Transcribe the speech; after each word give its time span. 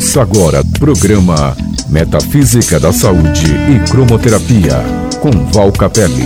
Ouça 0.00 0.22
agora 0.22 0.64
programa 0.78 1.54
Metafísica 1.90 2.80
da 2.80 2.90
Saúde 2.90 3.44
e 3.54 3.90
Cromoterapia 3.90 4.82
com 5.20 5.30
Val 5.52 5.70
Capelli. 5.72 6.24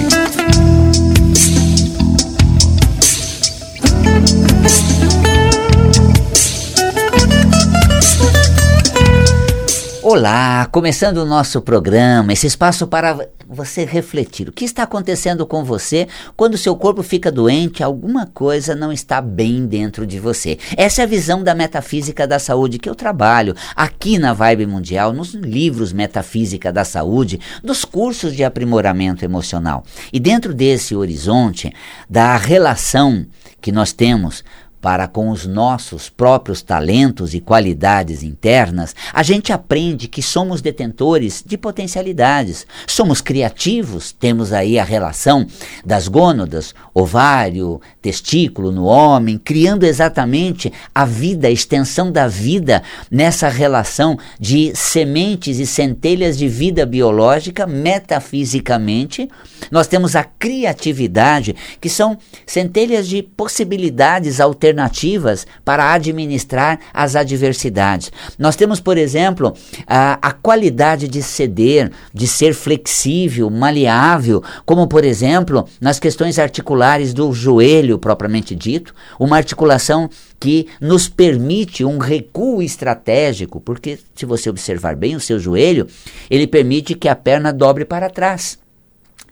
Olá, 10.04 10.68
começando 10.70 11.16
o 11.16 11.26
nosso 11.26 11.60
programa, 11.60 12.32
esse 12.32 12.46
espaço 12.46 12.86
para 12.86 13.28
você 13.48 13.84
refletir. 13.84 14.48
O 14.48 14.52
que 14.52 14.64
está 14.64 14.82
acontecendo 14.82 15.46
com 15.46 15.64
você 15.64 16.08
quando 16.36 16.58
seu 16.58 16.76
corpo 16.76 17.02
fica 17.02 17.30
doente, 17.30 17.82
alguma 17.82 18.26
coisa 18.26 18.74
não 18.74 18.92
está 18.92 19.20
bem 19.20 19.66
dentro 19.66 20.06
de 20.06 20.18
você. 20.18 20.58
Essa 20.76 21.02
é 21.02 21.04
a 21.04 21.08
visão 21.08 21.42
da 21.42 21.54
metafísica 21.54 22.26
da 22.26 22.38
saúde 22.38 22.78
que 22.78 22.88
eu 22.88 22.94
trabalho 22.94 23.54
aqui 23.74 24.18
na 24.18 24.32
Vibe 24.32 24.66
Mundial, 24.66 25.12
nos 25.12 25.34
livros 25.34 25.92
Metafísica 25.92 26.72
da 26.72 26.84
Saúde, 26.84 27.40
nos 27.62 27.84
cursos 27.84 28.34
de 28.34 28.44
aprimoramento 28.44 29.24
emocional. 29.24 29.84
E 30.12 30.18
dentro 30.20 30.54
desse 30.54 30.94
horizonte 30.94 31.72
da 32.08 32.36
relação 32.36 33.26
que 33.60 33.72
nós 33.72 33.92
temos 33.92 34.44
para 34.84 35.08
com 35.08 35.30
os 35.30 35.46
nossos 35.46 36.10
próprios 36.10 36.60
talentos 36.60 37.32
e 37.32 37.40
qualidades 37.40 38.22
internas, 38.22 38.94
a 39.14 39.22
gente 39.22 39.50
aprende 39.50 40.08
que 40.08 40.20
somos 40.20 40.60
detentores 40.60 41.42
de 41.42 41.56
potencialidades. 41.56 42.66
Somos 42.86 43.22
criativos, 43.22 44.12
temos 44.12 44.52
aí 44.52 44.78
a 44.78 44.84
relação 44.84 45.46
das 45.82 46.06
gônadas, 46.06 46.74
ovário, 46.92 47.80
testículo 48.02 48.70
no 48.70 48.84
homem, 48.84 49.40
criando 49.42 49.84
exatamente 49.84 50.70
a 50.94 51.06
vida, 51.06 51.48
a 51.48 51.50
extensão 51.50 52.12
da 52.12 52.28
vida 52.28 52.82
nessa 53.10 53.48
relação 53.48 54.18
de 54.38 54.76
sementes 54.76 55.58
e 55.58 55.66
centelhas 55.66 56.36
de 56.36 56.46
vida 56.46 56.84
biológica, 56.84 57.66
metafisicamente. 57.66 59.30
Nós 59.70 59.86
temos 59.86 60.14
a 60.14 60.24
criatividade, 60.24 61.56
que 61.80 61.88
são 61.88 62.18
centelhas 62.44 63.08
de 63.08 63.22
possibilidades 63.22 64.40
alternativas 64.40 64.73
alternativas 64.74 65.46
para 65.64 65.92
administrar 65.92 66.78
as 66.92 67.14
adversidades. 67.16 68.10
Nós 68.38 68.56
temos, 68.56 68.80
por 68.80 68.98
exemplo, 68.98 69.54
a, 69.86 70.18
a 70.20 70.32
qualidade 70.32 71.08
de 71.08 71.22
ceder, 71.22 71.90
de 72.12 72.26
ser 72.26 72.54
flexível, 72.54 73.48
maleável, 73.48 74.42
como, 74.66 74.86
por 74.88 75.04
exemplo, 75.04 75.66
nas 75.80 75.98
questões 75.98 76.38
articulares 76.38 77.14
do 77.14 77.32
joelho 77.32 77.98
propriamente 77.98 78.54
dito, 78.54 78.94
uma 79.18 79.36
articulação 79.36 80.10
que 80.40 80.66
nos 80.80 81.08
permite 81.08 81.84
um 81.84 81.98
recuo 81.98 82.62
estratégico, 82.62 83.60
porque 83.60 83.98
se 84.14 84.26
você 84.26 84.50
observar 84.50 84.96
bem 84.96 85.16
o 85.16 85.20
seu 85.20 85.38
joelho, 85.38 85.86
ele 86.28 86.46
permite 86.46 86.94
que 86.94 87.08
a 87.08 87.16
perna 87.16 87.52
dobre 87.52 87.84
para 87.84 88.10
trás. 88.10 88.58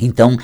Então, 0.01 0.37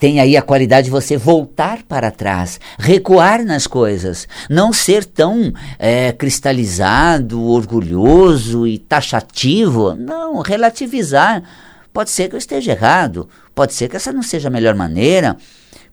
tem 0.00 0.18
aí 0.18 0.34
a 0.34 0.40
qualidade 0.42 0.86
de 0.86 0.90
você 0.90 1.18
voltar 1.18 1.82
para 1.82 2.10
trás, 2.10 2.58
recuar 2.78 3.44
nas 3.44 3.66
coisas, 3.66 4.26
não 4.48 4.72
ser 4.72 5.04
tão 5.04 5.52
é, 5.78 6.10
cristalizado, 6.10 7.44
orgulhoso 7.44 8.66
e 8.66 8.78
taxativo. 8.78 9.94
Não, 9.94 10.40
relativizar. 10.40 11.42
Pode 11.92 12.08
ser 12.08 12.30
que 12.30 12.34
eu 12.34 12.38
esteja 12.38 12.72
errado, 12.72 13.28
pode 13.54 13.74
ser 13.74 13.88
que 13.88 13.96
essa 13.96 14.10
não 14.10 14.22
seja 14.22 14.48
a 14.48 14.50
melhor 14.50 14.74
maneira, 14.74 15.36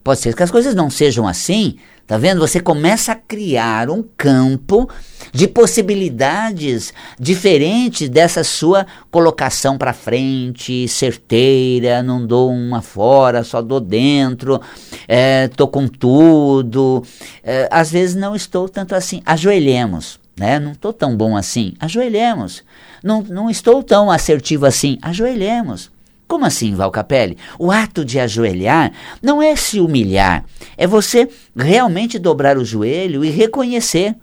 pode 0.02 0.20
ser 0.20 0.34
que 0.34 0.42
as 0.42 0.50
coisas 0.50 0.74
não 0.74 0.88
sejam 0.88 1.28
assim, 1.28 1.76
Tá 2.08 2.16
vendo? 2.16 2.40
Você 2.40 2.58
começa 2.58 3.12
a 3.12 3.14
criar 3.14 3.90
um 3.90 4.02
campo 4.16 4.88
de 5.30 5.46
possibilidades 5.46 6.90
diferentes 7.20 8.08
dessa 8.08 8.42
sua 8.42 8.86
colocação 9.10 9.76
para 9.76 9.92
frente, 9.92 10.88
certeira, 10.88 12.02
não 12.02 12.26
dou 12.26 12.50
uma 12.50 12.80
fora, 12.80 13.44
só 13.44 13.60
dou 13.60 13.78
dentro, 13.78 14.58
é, 15.06 15.48
tô 15.48 15.68
com 15.68 15.86
tudo. 15.86 17.04
É, 17.44 17.68
às 17.70 17.90
vezes 17.90 18.16
não 18.16 18.34
estou 18.34 18.70
tanto 18.70 18.94
assim. 18.94 19.20
Ajoelhemos. 19.26 20.18
Né? 20.34 20.58
Não 20.58 20.72
estou 20.72 20.94
tão 20.94 21.14
bom 21.14 21.36
assim. 21.36 21.74
Ajoelhemos. 21.78 22.64
Não, 23.04 23.20
não 23.20 23.50
estou 23.50 23.82
tão 23.82 24.10
assertivo 24.10 24.64
assim. 24.64 24.96
Ajoelhemos. 25.02 25.90
Como 26.28 26.44
assim, 26.44 26.74
Valcapelli? 26.74 27.38
O 27.58 27.72
ato 27.72 28.04
de 28.04 28.20
ajoelhar 28.20 28.92
não 29.22 29.40
é 29.42 29.56
se 29.56 29.80
humilhar, 29.80 30.44
é 30.76 30.86
você 30.86 31.26
realmente 31.56 32.18
dobrar 32.18 32.58
o 32.58 32.64
joelho 32.66 33.24
e 33.24 33.30
reconhecer. 33.30 34.14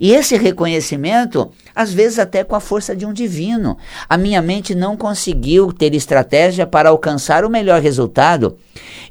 E 0.00 0.12
esse 0.12 0.38
reconhecimento, 0.38 1.50
às 1.74 1.92
vezes 1.92 2.18
até 2.18 2.42
com 2.42 2.56
a 2.56 2.60
força 2.60 2.96
de 2.96 3.04
um 3.04 3.12
divino. 3.12 3.76
A 4.08 4.16
minha 4.16 4.40
mente 4.40 4.74
não 4.74 4.96
conseguiu 4.96 5.70
ter 5.70 5.94
estratégia 5.94 6.66
para 6.66 6.88
alcançar 6.88 7.44
o 7.44 7.50
melhor 7.50 7.82
resultado. 7.82 8.56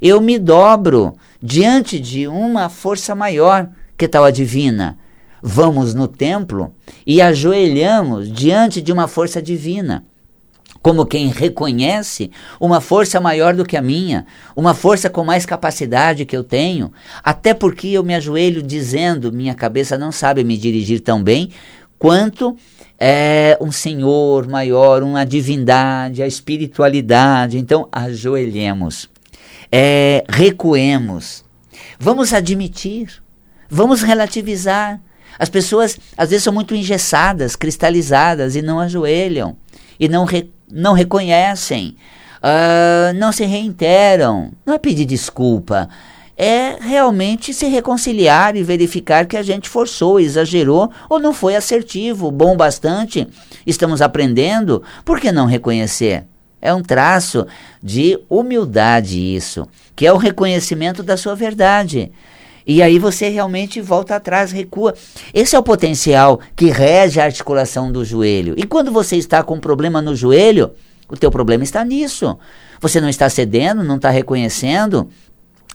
Eu 0.02 0.20
me 0.20 0.36
dobro 0.36 1.14
diante 1.40 2.00
de 2.00 2.26
uma 2.26 2.68
força 2.68 3.14
maior, 3.14 3.68
que 3.96 4.08
tal 4.08 4.24
a 4.24 4.32
divina? 4.32 4.98
Vamos 5.40 5.94
no 5.94 6.08
templo 6.08 6.74
e 7.06 7.22
ajoelhamos 7.22 8.32
diante 8.32 8.82
de 8.82 8.92
uma 8.92 9.06
força 9.06 9.40
divina 9.40 10.04
como 10.84 11.06
quem 11.06 11.28
reconhece 11.28 12.30
uma 12.60 12.78
força 12.78 13.18
maior 13.18 13.54
do 13.54 13.64
que 13.64 13.74
a 13.74 13.80
minha, 13.80 14.26
uma 14.54 14.74
força 14.74 15.08
com 15.08 15.24
mais 15.24 15.46
capacidade 15.46 16.26
que 16.26 16.36
eu 16.36 16.44
tenho, 16.44 16.92
até 17.22 17.54
porque 17.54 17.88
eu 17.88 18.04
me 18.04 18.14
ajoelho 18.14 18.62
dizendo: 18.62 19.32
minha 19.32 19.54
cabeça 19.54 19.96
não 19.96 20.12
sabe 20.12 20.44
me 20.44 20.58
dirigir 20.58 21.00
tão 21.00 21.22
bem 21.22 21.48
quanto 21.98 22.54
é, 22.98 23.56
um 23.62 23.72
Senhor 23.72 24.46
maior, 24.46 25.02
uma 25.02 25.24
divindade, 25.24 26.22
a 26.22 26.26
espiritualidade. 26.26 27.56
Então, 27.56 27.88
ajoelhemos, 27.90 29.08
é, 29.72 30.22
recuemos, 30.28 31.46
vamos 31.98 32.34
admitir, 32.34 33.22
vamos 33.70 34.02
relativizar. 34.02 35.00
As 35.38 35.48
pessoas 35.48 35.96
às 36.14 36.28
vezes 36.28 36.44
são 36.44 36.52
muito 36.52 36.74
engessadas, 36.74 37.56
cristalizadas 37.56 38.54
e 38.54 38.60
não 38.60 38.78
ajoelham 38.78 39.56
e 39.98 40.10
não 40.10 40.26
reconhecem 40.26 40.52
não 40.74 40.92
reconhecem, 40.92 41.96
uh, 42.42 43.14
não 43.14 43.30
se 43.30 43.44
reiteram. 43.44 44.50
Não 44.66 44.74
é 44.74 44.78
pedir 44.78 45.04
desculpa, 45.04 45.88
é 46.36 46.76
realmente 46.80 47.54
se 47.54 47.66
reconciliar 47.66 48.56
e 48.56 48.62
verificar 48.62 49.26
que 49.26 49.36
a 49.36 49.42
gente 49.42 49.68
forçou, 49.68 50.18
exagerou 50.18 50.90
ou 51.08 51.20
não 51.20 51.32
foi 51.32 51.54
assertivo, 51.54 52.30
bom 52.30 52.56
bastante. 52.56 53.28
Estamos 53.64 54.02
aprendendo, 54.02 54.82
por 55.04 55.20
que 55.20 55.30
não 55.30 55.46
reconhecer? 55.46 56.24
É 56.60 56.74
um 56.74 56.82
traço 56.82 57.46
de 57.82 58.18
humildade 58.28 59.18
isso, 59.18 59.68
que 59.94 60.06
é 60.06 60.12
o 60.12 60.16
reconhecimento 60.16 61.02
da 61.02 61.16
sua 61.16 61.36
verdade. 61.36 62.10
E 62.66 62.82
aí 62.82 62.98
você 62.98 63.28
realmente 63.28 63.80
volta 63.80 64.16
atrás, 64.16 64.50
recua. 64.50 64.94
Esse 65.32 65.54
é 65.54 65.58
o 65.58 65.62
potencial 65.62 66.40
que 66.56 66.70
rege 66.70 67.20
a 67.20 67.24
articulação 67.24 67.92
do 67.92 68.04
joelho. 68.04 68.54
E 68.56 68.64
quando 68.64 68.90
você 68.90 69.16
está 69.16 69.42
com 69.42 69.54
um 69.54 69.60
problema 69.60 70.00
no 70.00 70.16
joelho, 70.16 70.72
o 71.08 71.16
teu 71.16 71.30
problema 71.30 71.62
está 71.62 71.84
nisso. 71.84 72.38
Você 72.80 73.00
não 73.00 73.08
está 73.08 73.28
cedendo, 73.28 73.84
não 73.84 73.96
está 73.96 74.08
reconhecendo, 74.08 75.08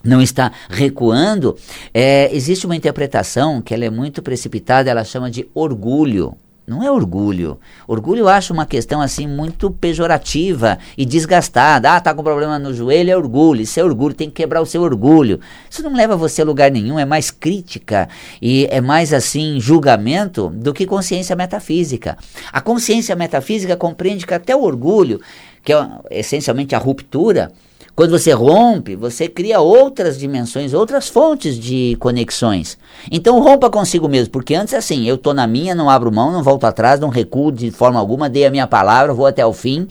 não 0.04 0.22
está 0.22 0.52
recuando. 0.70 1.56
É, 1.94 2.34
existe 2.36 2.66
uma 2.66 2.76
interpretação 2.76 3.62
que 3.62 3.74
ela 3.74 3.86
é 3.86 3.90
muito 3.90 4.22
precipitada, 4.22 4.90
ela 4.90 5.04
chama 5.04 5.30
de 5.30 5.48
orgulho. 5.54 6.36
Não 6.69 6.84
é 6.84 6.91
orgulho. 6.91 7.59
Orgulho 7.88 8.19
eu 8.19 8.28
acho 8.28 8.53
uma 8.53 8.63
questão 8.63 9.02
assim 9.02 9.25
muito 9.25 9.72
pejorativa 9.72 10.78
e 10.96 11.03
desgastada. 11.03 11.96
Ah, 11.96 12.00
tá 12.00 12.13
com 12.13 12.22
problema 12.22 12.59
no 12.59 12.72
joelho, 12.75 13.09
é 13.09 13.18
orgulho. 13.18 13.62
Isso 13.62 13.80
é 13.80 13.84
orgulho, 13.84 14.13
tem 14.13 14.30
que 14.30 14.35
quebrar 14.35 14.62
o 14.62 14.68
seu 14.68 14.84
orgulho. 14.84 15.39
Isso 15.68 15.81
não 15.81 15.95
leva 15.95 16.16
você 16.16 16.44
a 16.44 16.45
lugar 16.45 16.69
nenhum, 16.69 17.00
é 17.00 17.06
mais 17.06 17.31
crítica 17.31 18.07
e 18.39 18.68
é 18.69 18.80
mais 18.80 19.13
assim 19.13 19.60
julgamento 19.60 20.50
do 20.50 20.71
que 20.71 20.86
consciência 20.86 21.36
metafísica. 21.36 22.16
A 22.54 22.62
consciência 22.62 23.15
metafísica 23.15 23.75
compreende 23.75 24.27
que 24.27 24.33
até 24.36 24.56
o 24.56 24.62
orgulho, 24.62 25.19
que 25.63 25.74
é 25.74 25.88
essencialmente 26.12 26.75
a 26.75 26.77
ruptura, 26.77 27.51
quando 28.00 28.12
você 28.12 28.31
rompe, 28.31 28.96
você 28.96 29.28
cria 29.28 29.60
outras 29.60 30.18
dimensões, 30.18 30.74
outras 30.74 31.10
fontes 31.10 31.60
de 31.60 31.98
conexões. 32.00 32.78
Então 33.12 33.42
rompa 33.42 33.69
consigo 33.69 34.07
mesmo, 34.07 34.31
porque 34.31 34.56
antes 34.56 34.74
assim, 34.74 35.04
eu 35.06 35.18
tô 35.18 35.34
na 35.34 35.46
minha, 35.46 35.75
não 35.75 35.90
abro 35.90 36.10
mão, 36.10 36.31
não 36.31 36.42
volto 36.42 36.63
atrás, 36.63 36.98
não 36.98 37.10
recuo 37.10 37.51
de 37.51 37.72
forma 37.72 38.00
alguma, 38.00 38.30
dei 38.30 38.46
a 38.46 38.50
minha 38.50 38.66
palavra, 38.66 39.13
vou 39.13 39.25
até 39.25 39.46
o 39.46 39.51
fim. 39.51 39.86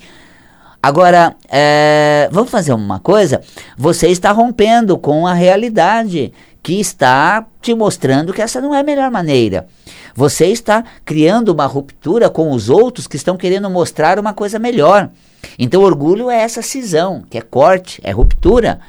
Agora, 0.82 1.36
é, 1.50 2.30
vamos 2.32 2.50
fazer 2.50 2.72
uma 2.72 2.98
coisa? 2.98 3.42
Você 3.76 4.08
está 4.08 4.32
rompendo 4.32 4.96
com 4.96 5.26
a 5.26 5.34
realidade 5.34 6.32
que 6.62 6.80
está 6.80 7.46
te 7.60 7.74
mostrando 7.74 8.32
que 8.32 8.40
essa 8.40 8.58
não 8.58 8.74
é 8.74 8.80
a 8.80 8.82
melhor 8.82 9.10
maneira. 9.10 9.66
Você 10.18 10.46
está 10.46 10.82
criando 11.04 11.50
uma 11.50 11.64
ruptura 11.64 12.28
com 12.28 12.50
os 12.50 12.68
outros 12.68 13.06
que 13.06 13.14
estão 13.14 13.36
querendo 13.36 13.70
mostrar 13.70 14.18
uma 14.18 14.34
coisa 14.34 14.58
melhor. 14.58 15.10
Então, 15.56 15.80
orgulho 15.80 16.28
é 16.28 16.40
essa 16.40 16.60
cisão, 16.60 17.22
que 17.30 17.38
é 17.38 17.40
corte, 17.40 18.00
é 18.02 18.10
ruptura. 18.10 18.80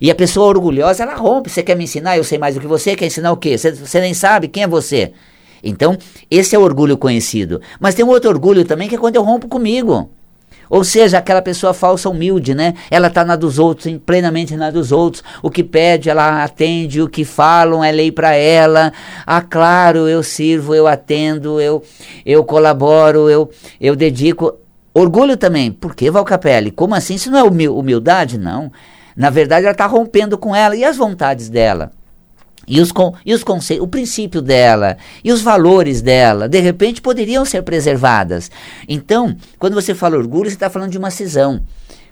E 0.00 0.12
a 0.12 0.14
pessoa 0.14 0.46
orgulhosa, 0.46 1.02
ela 1.02 1.16
rompe. 1.16 1.50
Você 1.50 1.60
quer 1.64 1.74
me 1.74 1.82
ensinar? 1.82 2.16
Eu 2.16 2.22
sei 2.22 2.38
mais 2.38 2.54
do 2.54 2.60
que 2.60 2.68
você. 2.68 2.94
Quer 2.94 3.06
ensinar 3.06 3.32
o 3.32 3.36
quê? 3.36 3.58
Você, 3.58 3.72
você 3.72 4.00
nem 4.00 4.14
sabe 4.14 4.46
quem 4.46 4.62
é 4.62 4.68
você. 4.68 5.12
Então, 5.60 5.98
esse 6.30 6.54
é 6.54 6.58
o 6.58 6.62
orgulho 6.62 6.96
conhecido. 6.96 7.60
Mas 7.80 7.96
tem 7.96 8.04
um 8.04 8.08
outro 8.08 8.30
orgulho 8.30 8.64
também 8.64 8.88
que 8.88 8.94
é 8.94 8.98
quando 8.98 9.16
eu 9.16 9.24
rompo 9.24 9.48
comigo. 9.48 10.08
Ou 10.68 10.84
seja, 10.84 11.18
aquela 11.18 11.42
pessoa 11.42 11.72
falsa 11.72 12.08
humilde, 12.08 12.54
né? 12.54 12.74
Ela 12.90 13.08
está 13.08 13.24
na 13.24 13.36
dos 13.36 13.58
outros, 13.58 13.98
plenamente 14.04 14.56
na 14.56 14.70
dos 14.70 14.92
outros. 14.92 15.22
O 15.42 15.50
que 15.50 15.62
pede, 15.62 16.10
ela 16.10 16.42
atende. 16.42 17.00
O 17.00 17.08
que 17.08 17.24
falam 17.24 17.82
é 17.82 17.92
lei 17.92 18.10
para 18.10 18.34
ela. 18.34 18.92
Ah, 19.26 19.40
claro, 19.40 20.08
eu 20.08 20.22
sirvo, 20.22 20.74
eu 20.74 20.86
atendo, 20.86 21.60
eu, 21.60 21.82
eu 22.24 22.44
colaboro, 22.44 23.30
eu, 23.30 23.50
eu 23.80 23.94
dedico. 23.94 24.54
Orgulho 24.92 25.36
também. 25.36 25.70
Por 25.70 25.94
que, 25.94 26.10
Valcapelli? 26.10 26.70
Como 26.70 26.94
assim? 26.94 27.14
Isso 27.14 27.30
não 27.30 27.38
é 27.38 27.42
humildade? 27.42 28.38
Não. 28.38 28.72
Na 29.16 29.30
verdade, 29.30 29.64
ela 29.64 29.72
está 29.72 29.86
rompendo 29.86 30.36
com 30.36 30.54
ela. 30.54 30.74
E 30.74 30.84
as 30.84 30.96
vontades 30.96 31.48
dela? 31.48 31.90
E 32.66 32.80
os, 32.80 32.92
e 33.24 33.32
os 33.32 33.44
conceitos, 33.44 33.84
o 33.84 33.88
princípio 33.88 34.42
dela 34.42 34.96
e 35.22 35.32
os 35.32 35.40
valores 35.40 36.02
dela, 36.02 36.48
de 36.48 36.60
repente, 36.60 37.00
poderiam 37.00 37.44
ser 37.44 37.62
preservadas. 37.62 38.50
Então, 38.88 39.36
quando 39.58 39.74
você 39.74 39.94
fala 39.94 40.16
orgulho, 40.16 40.50
você 40.50 40.56
está 40.56 40.68
falando 40.68 40.90
de 40.90 40.98
uma 40.98 41.10
cisão. 41.10 41.62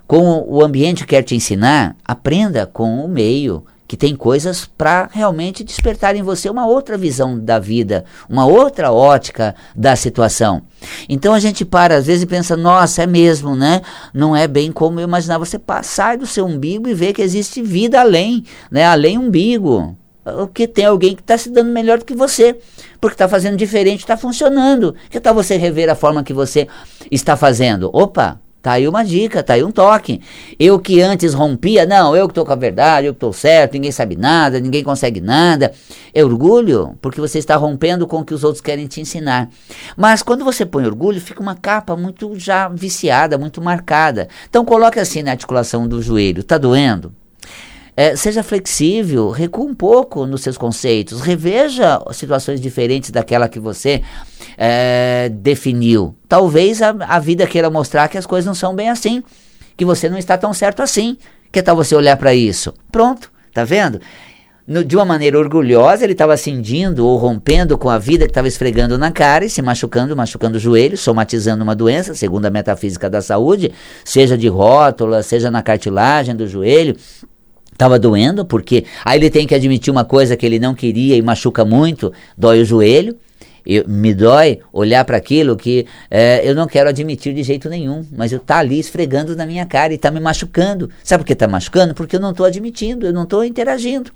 Com 0.07 0.45
o 0.47 0.63
ambiente 0.63 1.07
quer 1.07 1.23
te 1.23 1.35
ensinar, 1.35 1.97
aprenda 2.05 2.67
com 2.67 3.05
o 3.05 3.09
meio, 3.09 3.65
que 3.87 3.97
tem 3.97 4.17
coisas 4.17 4.65
para 4.65 5.09
realmente 5.13 5.63
despertar 5.63 6.17
em 6.17 6.23
você 6.23 6.49
uma 6.49 6.67
outra 6.67 6.97
visão 6.97 7.39
da 7.39 7.59
vida, 7.59 8.05
uma 8.29 8.47
outra 8.47 8.91
ótica 8.91 9.55
da 9.77 9.95
situação. 9.95 10.63
Então 11.09 11.35
a 11.35 11.41
gente 11.41 11.65
para 11.65 11.97
às 11.97 12.07
vezes 12.07 12.23
e 12.23 12.27
pensa, 12.27 12.57
nossa, 12.57 13.03
é 13.03 13.07
mesmo, 13.07 13.55
né? 13.55 13.83
Não 14.13 14.35
é 14.35 14.47
bem 14.47 14.73
como 14.73 15.01
eu 15.01 15.05
imaginava. 15.05 15.45
Você 15.45 15.61
sai 15.83 16.17
do 16.17 16.27
seu 16.27 16.47
umbigo 16.47 16.89
e 16.89 16.95
vê 16.95 17.13
que 17.13 17.23
existe 17.23 17.63
vida 17.63 18.01
além, 18.01 18.45
né? 18.71 18.85
Além 18.85 19.19
umbigo 19.19 19.97
que 20.53 20.67
tem 20.67 20.87
alguém 20.87 21.15
que 21.15 21.23
está 21.23 21.37
se 21.37 21.51
dando 21.51 21.71
melhor 21.71 21.99
do 21.99 22.05
que 22.05 22.15
você, 22.15 22.57
porque 23.01 23.15
está 23.15 23.29
fazendo 23.29 23.57
diferente, 23.57 24.01
está 24.01 24.17
funcionando. 24.17 24.95
Que 25.11 25.21
tal 25.21 25.35
você 25.35 25.57
rever 25.57 25.91
a 25.91 25.95
forma 25.95 26.23
que 26.23 26.33
você 26.33 26.67
está 27.11 27.37
fazendo? 27.37 27.91
Opa, 27.93 28.41
tá 28.65 28.73
aí 28.73 28.89
uma 28.89 29.05
dica, 29.05 29.43
tá 29.43 29.53
aí 29.53 29.63
um 29.63 29.71
toque. 29.71 30.23
Eu 30.59 30.79
que 30.79 31.03
antes 31.03 31.35
rompia, 31.35 31.85
não, 31.85 32.17
eu 32.17 32.27
que 32.27 32.33
estou 32.33 32.47
com 32.47 32.53
a 32.53 32.57
verdade, 32.57 33.07
eu 33.07 33.13
que 33.13 33.19
estou 33.19 33.33
certo, 33.33 33.75
ninguém 33.75 33.93
sabe 33.93 34.17
nada, 34.17 34.59
ninguém 34.59 34.83
consegue 34.83 35.21
nada. 35.21 35.71
É 36.15 36.25
orgulho, 36.25 36.97
porque 37.03 37.21
você 37.21 37.39
está 37.39 37.57
rompendo 37.57 38.07
com 38.07 38.21
o 38.21 38.25
que 38.25 38.33
os 38.33 38.43
outros 38.43 38.63
querem 38.63 38.87
te 38.87 39.03
ensinar. 39.03 39.51
Mas 39.95 40.23
quando 40.23 40.45
você 40.45 40.65
põe 40.65 40.87
orgulho, 40.87 41.21
fica 41.21 41.43
uma 41.43 41.55
capa 41.55 41.95
muito 41.95 42.39
já 42.39 42.69
viciada, 42.69 43.37
muito 43.37 43.61
marcada. 43.61 44.29
Então 44.49 44.65
coloque 44.65 44.99
assim 44.99 45.23
na 45.23 45.33
articulação 45.33 45.87
do 45.87 46.01
joelho, 46.01 46.43
tá 46.43 46.57
doendo? 46.57 47.15
É, 47.97 48.17
seja 48.17 48.43
flexível, 48.43 49.31
recua 49.31 49.65
um 49.65 49.75
pouco 49.75 50.27
nos 50.27 50.43
seus 50.43 50.59
conceitos, 50.59 51.21
reveja 51.21 52.01
situações 52.13 52.61
diferentes 52.61 53.11
daquela 53.11 53.49
que 53.49 53.61
você 53.61 54.03
é, 54.59 55.31
definiu. 55.33 56.15
Talvez 56.29 56.83
a, 56.83 56.91
a 57.01 57.21
vida 57.21 57.47
queira 57.47 57.71
mostrar 57.71 58.09
que 58.09 58.19
as 58.19 58.27
coisas 58.27 58.47
não 58.47 58.55
são 58.55 58.75
bem 58.75 58.91
assim, 58.91 59.23
que 59.77 59.85
você 59.85 60.09
não 60.09 60.19
está 60.19 60.37
tão 60.37 60.53
certo 60.53 60.83
assim. 60.83 61.17
Que 61.53 61.63
tal 61.63 61.77
você 61.77 61.95
olhar 61.95 62.17
para 62.17 62.35
isso? 62.35 62.75
Pronto, 62.91 63.31
tá 63.53 63.63
vendo? 63.63 64.01
No, 64.67 64.83
de 64.83 64.97
uma 64.97 65.05
maneira 65.05 65.39
orgulhosa, 65.39 66.03
ele 66.03 66.15
estava 66.15 66.37
cindindo 66.37 67.07
ou 67.07 67.17
rompendo 67.17 67.77
com 67.79 67.89
a 67.89 67.97
vida 67.97 68.25
que 68.25 68.31
estava 68.31 68.49
esfregando 68.49 68.97
na 68.97 69.13
cara 69.13 69.45
e 69.45 69.51
se 69.51 69.63
machucando, 69.63 70.17
machucando 70.17 70.57
o 70.57 70.61
joelho, 70.61 70.97
somatizando 70.97 71.63
uma 71.63 71.77
doença, 71.77 72.15
segundo 72.15 72.47
a 72.47 72.51
metafísica 72.51 73.09
da 73.09 73.21
saúde, 73.21 73.71
seja 74.05 74.37
de 74.37 74.49
rótula, 74.49 75.23
seja 75.23 75.51
na 75.51 75.63
cartilagem 75.63 76.35
do 76.35 76.49
joelho, 76.49 76.97
Tava 77.77 77.99
doendo, 77.99 78.45
porque 78.45 78.85
aí 79.05 79.19
ele 79.19 79.31
tem 79.31 79.47
que 79.47 79.55
admitir 79.55 79.91
uma 79.91 80.05
coisa 80.05 80.37
que 80.37 80.47
ele 80.47 80.59
não 80.59 80.75
queria 80.75 81.17
e 81.17 81.23
machuca 81.23 81.65
muito, 81.65 82.13
dói 82.37 82.63
o 82.63 82.65
joelho. 82.65 83.17
Eu, 83.67 83.89
me 83.89 84.13
dói 84.13 84.61
olhar 84.73 85.05
para 85.07 85.17
aquilo 85.17 85.57
que 85.57 85.87
é, 86.11 86.43
eu 86.45 86.55
não 86.55 86.67
quero 86.67 86.89
admitir 86.89 87.35
de 87.35 87.43
jeito 87.43 87.69
nenhum, 87.69 88.07
mas 88.13 88.31
eu 88.31 88.39
tá 88.39 88.59
ali 88.59 88.79
esfregando 88.79 89.35
na 89.35 89.47
minha 89.47 89.65
cara 89.65 89.95
e 89.95 89.99
tá 89.99 90.11
me 90.11 90.21
machucando. 90.21 90.91
Sabe 91.03 91.25
por 91.25 91.29
que 91.29 91.35
tá 91.35 91.49
machucando? 91.49 91.95
Porque 91.95 92.17
eu 92.17 92.21
não 92.21 92.31
estou 92.31 92.45
admitindo, 92.45 93.07
eu 93.07 93.13
não 93.13 93.23
estou 93.23 93.43
interagindo. 93.43 94.13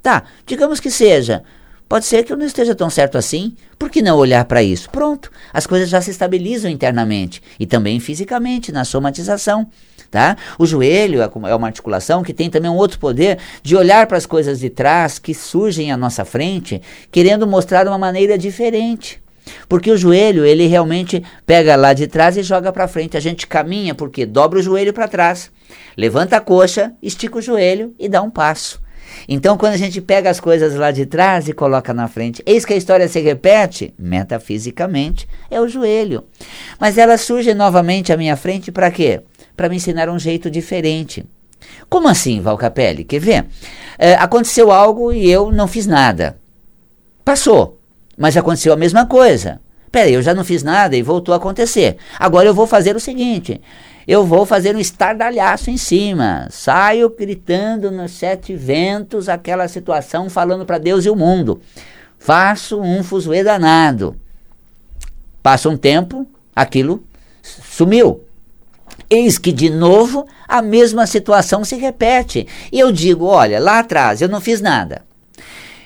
Tá, 0.00 0.22
digamos 0.46 0.78
que 0.78 0.90
seja. 0.90 1.42
Pode 1.88 2.06
ser 2.06 2.24
que 2.24 2.32
eu 2.32 2.38
não 2.38 2.46
esteja 2.46 2.74
tão 2.74 2.88
certo 2.88 3.18
assim. 3.18 3.54
Por 3.78 3.90
que 3.90 4.00
não 4.00 4.16
olhar 4.16 4.44
para 4.46 4.62
isso? 4.62 4.88
Pronto, 4.88 5.30
as 5.52 5.66
coisas 5.66 5.90
já 5.90 6.00
se 6.00 6.10
estabilizam 6.10 6.70
internamente 6.70 7.42
e 7.60 7.66
também 7.66 8.00
fisicamente 8.00 8.72
na 8.72 8.84
somatização. 8.84 9.68
Tá? 10.12 10.36
O 10.58 10.66
joelho 10.66 11.22
é, 11.22 11.30
é 11.48 11.54
uma 11.54 11.68
articulação 11.68 12.22
que 12.22 12.34
tem 12.34 12.50
também 12.50 12.70
um 12.70 12.76
outro 12.76 12.98
poder 12.98 13.38
de 13.62 13.74
olhar 13.74 14.06
para 14.06 14.18
as 14.18 14.26
coisas 14.26 14.60
de 14.60 14.68
trás 14.68 15.18
que 15.18 15.32
surgem 15.32 15.90
à 15.90 15.96
nossa 15.96 16.22
frente, 16.22 16.82
querendo 17.10 17.46
mostrar 17.46 17.88
uma 17.88 17.96
maneira 17.96 18.36
diferente. 18.36 19.22
Porque 19.66 19.90
o 19.90 19.96
joelho, 19.96 20.44
ele 20.44 20.66
realmente 20.66 21.24
pega 21.46 21.76
lá 21.76 21.94
de 21.94 22.06
trás 22.06 22.36
e 22.36 22.42
joga 22.42 22.70
para 22.70 22.86
frente. 22.86 23.16
A 23.16 23.20
gente 23.20 23.46
caminha 23.46 23.94
porque 23.94 24.26
dobra 24.26 24.58
o 24.58 24.62
joelho 24.62 24.92
para 24.92 25.08
trás, 25.08 25.50
levanta 25.96 26.36
a 26.36 26.40
coxa, 26.42 26.92
estica 27.02 27.38
o 27.38 27.42
joelho 27.42 27.94
e 27.98 28.06
dá 28.06 28.20
um 28.20 28.28
passo. 28.28 28.82
Então, 29.28 29.56
quando 29.56 29.74
a 29.74 29.78
gente 29.78 30.00
pega 30.00 30.30
as 30.30 30.40
coisas 30.40 30.74
lá 30.74 30.90
de 30.90 31.06
trás 31.06 31.48
e 31.48 31.52
coloca 31.52 31.92
na 31.94 32.08
frente, 32.08 32.42
eis 32.46 32.64
que 32.64 32.72
a 32.72 32.76
história 32.76 33.08
se 33.08 33.20
repete, 33.20 33.94
metafisicamente, 33.98 35.28
é 35.50 35.60
o 35.60 35.68
joelho. 35.68 36.24
Mas 36.78 36.98
ela 36.98 37.16
surge 37.16 37.54
novamente 37.54 38.12
à 38.12 38.16
minha 38.16 38.36
frente 38.36 38.70
para 38.72 38.90
quê? 38.90 39.22
para 39.56 39.68
me 39.68 39.76
ensinar 39.76 40.08
um 40.08 40.18
jeito 40.18 40.50
diferente. 40.50 41.24
Como 41.88 42.08
assim, 42.08 42.40
Valcapelli? 42.40 43.04
Quer 43.04 43.20
ver? 43.20 43.46
É, 43.98 44.14
aconteceu 44.14 44.72
algo 44.72 45.12
e 45.12 45.30
eu 45.30 45.52
não 45.52 45.68
fiz 45.68 45.86
nada. 45.86 46.36
Passou, 47.24 47.78
mas 48.16 48.36
aconteceu 48.36 48.72
a 48.72 48.76
mesma 48.76 49.06
coisa. 49.06 49.60
Peraí, 49.92 50.14
eu 50.14 50.22
já 50.22 50.32
não 50.32 50.42
fiz 50.42 50.62
nada 50.62 50.96
e 50.96 51.02
voltou 51.02 51.34
a 51.34 51.36
acontecer. 51.36 51.98
Agora 52.18 52.48
eu 52.48 52.54
vou 52.54 52.66
fazer 52.66 52.96
o 52.96 53.00
seguinte: 53.00 53.60
eu 54.08 54.24
vou 54.24 54.46
fazer 54.46 54.74
um 54.74 54.80
estardalhaço 54.80 55.70
em 55.70 55.76
cima. 55.76 56.48
Saio 56.50 57.10
gritando 57.10 57.90
nos 57.90 58.12
sete 58.12 58.56
ventos 58.56 59.28
aquela 59.28 59.68
situação, 59.68 60.30
falando 60.30 60.64
para 60.64 60.78
Deus 60.78 61.04
e 61.04 61.10
o 61.10 61.14
mundo. 61.14 61.60
Faço 62.18 62.80
um 62.80 63.02
fuzuê 63.04 63.44
danado. 63.44 64.16
Passa 65.42 65.68
um 65.68 65.76
tempo, 65.76 66.26
aquilo 66.56 67.04
sumiu. 67.42 68.24
Eis 69.10 69.36
que 69.36 69.52
de 69.52 69.68
novo 69.68 70.26
a 70.48 70.62
mesma 70.62 71.06
situação 71.06 71.66
se 71.66 71.76
repete. 71.76 72.46
E 72.72 72.80
eu 72.80 72.90
digo: 72.90 73.26
olha, 73.26 73.60
lá 73.60 73.80
atrás 73.80 74.22
eu 74.22 74.28
não 74.28 74.40
fiz 74.40 74.62
nada. 74.62 75.02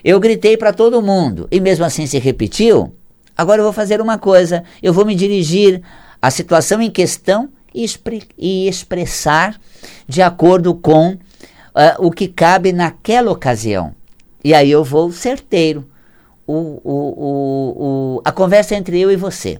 Eu 0.04 0.20
gritei 0.20 0.56
para 0.56 0.72
todo 0.72 1.02
mundo 1.02 1.48
e 1.50 1.58
mesmo 1.58 1.84
assim 1.84 2.06
se 2.06 2.18
repetiu. 2.20 2.94
Agora 3.37 3.61
eu 3.61 3.64
vou 3.64 3.73
fazer 3.73 4.00
uma 4.00 4.19
coisa: 4.19 4.64
eu 4.83 4.93
vou 4.93 5.05
me 5.05 5.14
dirigir 5.14 5.83
à 6.21 6.31
situação 6.31 6.81
em 6.81 6.90
questão 6.90 7.50
e, 7.75 7.87
e 8.38 8.69
expressar 8.69 9.61
de 10.09 10.23
acordo 10.23 10.75
com 10.75 11.11
uh, 11.12 11.19
o 11.99 12.11
que 12.11 12.26
cabe 12.26 12.73
naquela 12.73 13.31
ocasião. 13.31 13.95
E 14.43 14.55
aí 14.55 14.71
eu 14.71 14.83
vou 14.83 15.12
certeiro. 15.12 15.87
O, 16.47 16.81
o, 16.85 18.16
o, 18.16 18.23
a 18.25 18.31
conversa 18.31 18.76
entre 18.76 19.00
eu 19.00 19.11
e 19.11 19.16
você. 19.16 19.59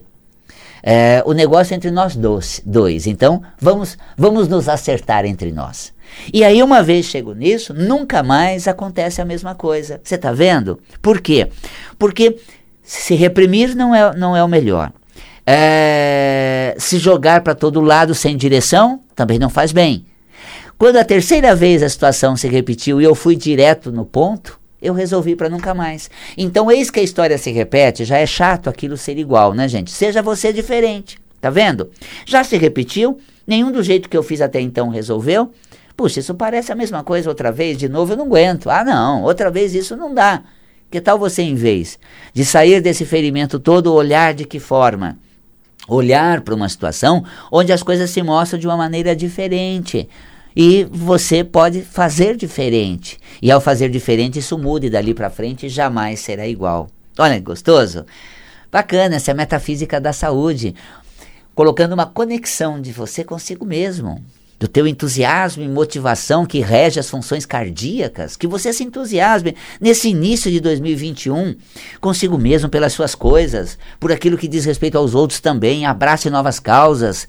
É, 0.81 1.21
o 1.25 1.33
negócio 1.33 1.73
entre 1.75 1.91
nós 1.91 2.15
dois, 2.15 2.61
dois. 2.65 3.07
Então, 3.07 3.41
vamos, 3.59 3.97
vamos 4.17 4.47
nos 4.47 4.69
acertar 4.69 5.25
entre 5.25 5.51
nós. 5.51 5.91
E 6.33 6.45
aí, 6.45 6.63
uma 6.63 6.81
vez 6.81 7.07
chego 7.07 7.33
nisso, 7.33 7.73
nunca 7.73 8.23
mais 8.23 8.69
acontece 8.69 9.21
a 9.21 9.25
mesma 9.25 9.53
coisa. 9.53 9.99
Você 10.01 10.15
está 10.15 10.31
vendo? 10.31 10.79
Por 11.01 11.19
quê? 11.19 11.49
Porque 11.99 12.37
se 12.87 13.15
reprimir 13.15 13.75
não 13.75 13.93
é, 13.93 14.15
não 14.15 14.33
é 14.33 14.41
o 14.41 14.47
melhor. 14.47 14.93
É, 15.45 16.73
se 16.79 16.97
jogar 16.97 17.41
para 17.41 17.53
todo 17.53 17.81
lado 17.81 18.15
sem 18.15 18.37
direção 18.37 19.01
também 19.13 19.37
não 19.37 19.49
faz 19.49 19.73
bem. 19.73 20.05
Quando 20.77 20.95
a 20.95 21.03
terceira 21.03 21.53
vez 21.53 21.83
a 21.83 21.89
situação 21.89 22.37
se 22.37 22.47
repetiu 22.47 23.01
e 23.01 23.03
eu 23.03 23.13
fui 23.13 23.35
direto 23.35 23.91
no 23.91 24.05
ponto, 24.05 24.57
eu 24.81 24.93
resolvi 24.93 25.35
para 25.35 25.49
nunca 25.49 25.73
mais. 25.73 26.09
Então, 26.37 26.71
eis 26.71 26.89
que 26.89 27.01
a 27.01 27.03
história 27.03 27.37
se 27.37 27.51
repete, 27.51 28.05
já 28.05 28.19
é 28.19 28.25
chato 28.25 28.69
aquilo 28.69 28.95
ser 28.95 29.17
igual, 29.17 29.53
né, 29.53 29.67
gente? 29.67 29.91
Seja 29.91 30.21
você 30.21 30.53
diferente, 30.53 31.19
tá 31.41 31.49
vendo? 31.49 31.89
Já 32.25 32.41
se 32.43 32.55
repetiu, 32.55 33.19
nenhum 33.45 33.69
do 33.69 33.83
jeito 33.83 34.07
que 34.07 34.15
eu 34.15 34.23
fiz 34.23 34.39
até 34.39 34.61
então 34.61 34.87
resolveu. 34.87 35.51
Puxa, 35.97 36.21
isso 36.21 36.33
parece 36.35 36.71
a 36.71 36.75
mesma 36.75 37.03
coisa 37.03 37.27
outra 37.27 37.51
vez, 37.51 37.77
de 37.77 37.89
novo 37.89 38.13
eu 38.13 38.17
não 38.17 38.27
aguento. 38.27 38.69
Ah, 38.69 38.85
não, 38.85 39.23
outra 39.23 39.51
vez 39.51 39.75
isso 39.75 39.97
não 39.97 40.13
dá. 40.13 40.43
Que 40.89 41.01
tal 41.01 41.19
você, 41.19 41.41
em 41.41 41.55
vez 41.55 41.99
de 42.33 42.45
sair 42.45 42.81
desse 42.81 43.05
ferimento 43.05 43.59
todo, 43.59 43.93
olhar 43.93 44.33
de 44.33 44.45
que 44.45 44.59
forma? 44.59 45.17
Olhar 45.87 46.41
para 46.41 46.55
uma 46.55 46.69
situação 46.69 47.23
onde 47.51 47.71
as 47.71 47.83
coisas 47.83 48.09
se 48.09 48.21
mostram 48.21 48.59
de 48.59 48.67
uma 48.67 48.77
maneira 48.77 49.15
diferente 49.15 50.07
e 50.59 50.85
você 50.85 51.43
pode 51.43 51.83
fazer 51.83 52.35
diferente. 52.35 53.19
E 53.39 53.51
ao 53.51 53.61
fazer 53.61 53.89
diferente, 53.89 54.39
isso 54.39 54.57
muda 54.57 54.87
e 54.87 54.89
dali 54.89 55.13
para 55.13 55.29
frente 55.29 55.69
jamais 55.69 56.19
será 56.19 56.47
igual. 56.47 56.89
Olha 57.17 57.35
que 57.35 57.41
gostoso. 57.41 58.05
Bacana, 58.71 59.17
essa 59.17 59.31
é 59.31 59.33
metafísica 59.33 60.01
da 60.01 60.11
saúde, 60.11 60.73
colocando 61.53 61.93
uma 61.93 62.07
conexão 62.07 62.81
de 62.81 62.91
você 62.91 63.23
consigo 63.23 63.65
mesmo. 63.65 64.23
Do 64.59 64.67
teu 64.67 64.87
entusiasmo 64.87 65.63
e 65.63 65.67
motivação 65.67 66.45
que 66.45 66.59
rege 66.59 66.99
as 66.99 67.09
funções 67.09 67.45
cardíacas, 67.45 68.35
que 68.35 68.47
você 68.47 68.73
se 68.73 68.83
entusiasme 68.83 69.55
nesse 69.79 70.09
início 70.09 70.49
de 70.49 70.59
2021 70.59 71.55
consigo 72.01 72.37
mesmo 72.37 72.67
pelas 72.67 72.93
suas 72.93 73.13
coisas, 73.13 73.77
por 73.99 74.11
aquilo 74.11 74.37
que 74.37 74.47
diz 74.47 74.65
respeito 74.65 74.97
aos 74.97 75.13
outros 75.13 75.39
também, 75.39 75.85
abrace 75.85 76.29
novas 76.29 76.59
causas, 76.59 77.27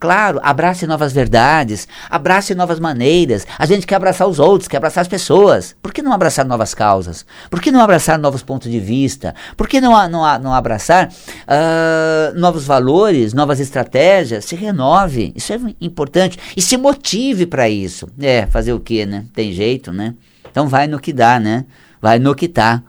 Claro, 0.00 0.40
abrace 0.42 0.86
novas 0.86 1.12
verdades, 1.12 1.86
abrace 2.08 2.54
novas 2.54 2.80
maneiras. 2.80 3.46
A 3.58 3.66
gente 3.66 3.86
quer 3.86 3.96
abraçar 3.96 4.26
os 4.26 4.38
outros, 4.38 4.66
quer 4.66 4.78
abraçar 4.78 5.02
as 5.02 5.08
pessoas. 5.08 5.76
Por 5.82 5.92
que 5.92 6.00
não 6.00 6.14
abraçar 6.14 6.46
novas 6.46 6.72
causas? 6.72 7.26
Por 7.50 7.60
que 7.60 7.70
não 7.70 7.82
abraçar 7.82 8.18
novos 8.18 8.42
pontos 8.42 8.70
de 8.70 8.80
vista? 8.80 9.34
Por 9.58 9.68
que 9.68 9.78
não, 9.78 9.92
não, 10.08 10.38
não 10.38 10.54
abraçar 10.54 11.08
uh, 11.10 12.38
novos 12.38 12.64
valores, 12.64 13.34
novas 13.34 13.60
estratégias? 13.60 14.46
Se 14.46 14.56
renove, 14.56 15.34
isso 15.36 15.52
é 15.52 15.60
importante. 15.78 16.38
E 16.56 16.62
se 16.62 16.78
motive 16.78 17.44
para 17.44 17.68
isso. 17.68 18.08
É, 18.18 18.46
fazer 18.46 18.72
o 18.72 18.80
quê, 18.80 19.04
né? 19.04 19.26
Tem 19.34 19.52
jeito, 19.52 19.92
né? 19.92 20.14
Então 20.50 20.66
vai 20.66 20.86
no 20.86 20.98
que 20.98 21.12
dá, 21.12 21.38
né? 21.38 21.66
Vai 22.00 22.18
no 22.18 22.34
que 22.34 22.48
tá. 22.48 22.82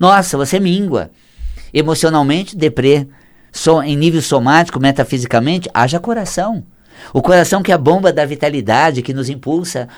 Nossa, 0.00 0.36
você 0.36 0.58
mingua. 0.58 1.12
Emocionalmente, 1.72 2.56
deprê 2.56 3.06
so, 3.56 3.82
em 3.82 3.96
nível 3.96 4.22
somático, 4.22 4.78
metafisicamente, 4.78 5.68
haja 5.72 5.98
coração. 5.98 6.62
O 7.12 7.22
coração 7.22 7.62
que 7.62 7.70
é 7.70 7.74
a 7.74 7.78
bomba 7.78 8.12
da 8.12 8.24
vitalidade, 8.24 9.02
que 9.02 9.14
nos 9.14 9.28
impulsa 9.28 9.88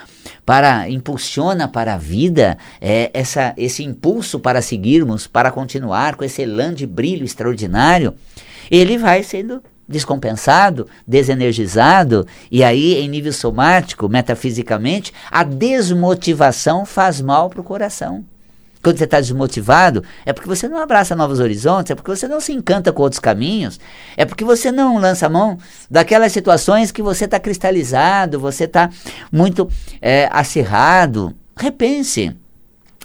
para, 0.45 0.88
impulsiona 0.88 1.69
para 1.69 1.95
a 1.95 1.99
vida, 1.99 2.59
é, 2.81 3.11
essa, 3.15 3.55
esse 3.57 3.85
impulso 3.85 4.38
para 4.38 4.62
seguirmos, 4.62 5.27
para 5.27 5.50
continuar 5.50 6.17
com 6.17 6.25
esse 6.25 6.43
elan 6.43 6.75
de 6.75 6.87
brilho 6.87 7.25
extraordinário, 7.25 8.15
ele 8.71 8.99
vai 8.99 9.23
sendo 9.23 9.62
descompensado, 9.88 10.87
desenergizado, 11.07 12.27
e 12.53 12.62
aí, 12.62 12.95
em 12.97 13.09
nível 13.09 13.33
somático, 13.33 14.09
metafisicamente, 14.09 15.15
a 15.31 15.43
desmotivação 15.43 16.85
faz 16.85 17.23
mal 17.23 17.49
para 17.49 17.61
o 17.61 17.65
coração. 17.65 18.25
Quando 18.82 18.99
você 18.99 19.04
está 19.04 19.20
desmotivado, 19.20 20.04
é 20.25 20.32
porque 20.32 20.49
você 20.49 20.68
não 20.68 20.78
abraça 20.78 21.16
novos 21.16 21.40
horizontes, 21.40 21.90
é 21.90 21.94
porque 21.94 22.11
você 22.11 22.28
não 22.28 22.40
se 22.40 22.52
encanta 22.52 22.92
com 22.92 23.02
outros 23.02 23.18
caminhos, 23.18 23.80
é 24.16 24.25
porque 24.25 24.44
você 24.44 24.70
não 24.70 24.99
lança 24.99 25.26
a 25.26 25.28
mão 25.28 25.58
daquelas 25.90 26.32
situações 26.32 26.92
que 26.92 27.02
você 27.02 27.25
está 27.25 27.40
cristalizado, 27.40 28.38
você 28.38 28.64
está 28.64 28.90
muito 29.32 29.68
é, 30.00 30.28
acirrado. 30.30 31.35
Repense, 31.56 32.37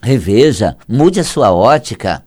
reveja, 0.01 0.77
mude 0.87 1.19
a 1.19 1.23
sua 1.23 1.51
ótica. 1.51 2.23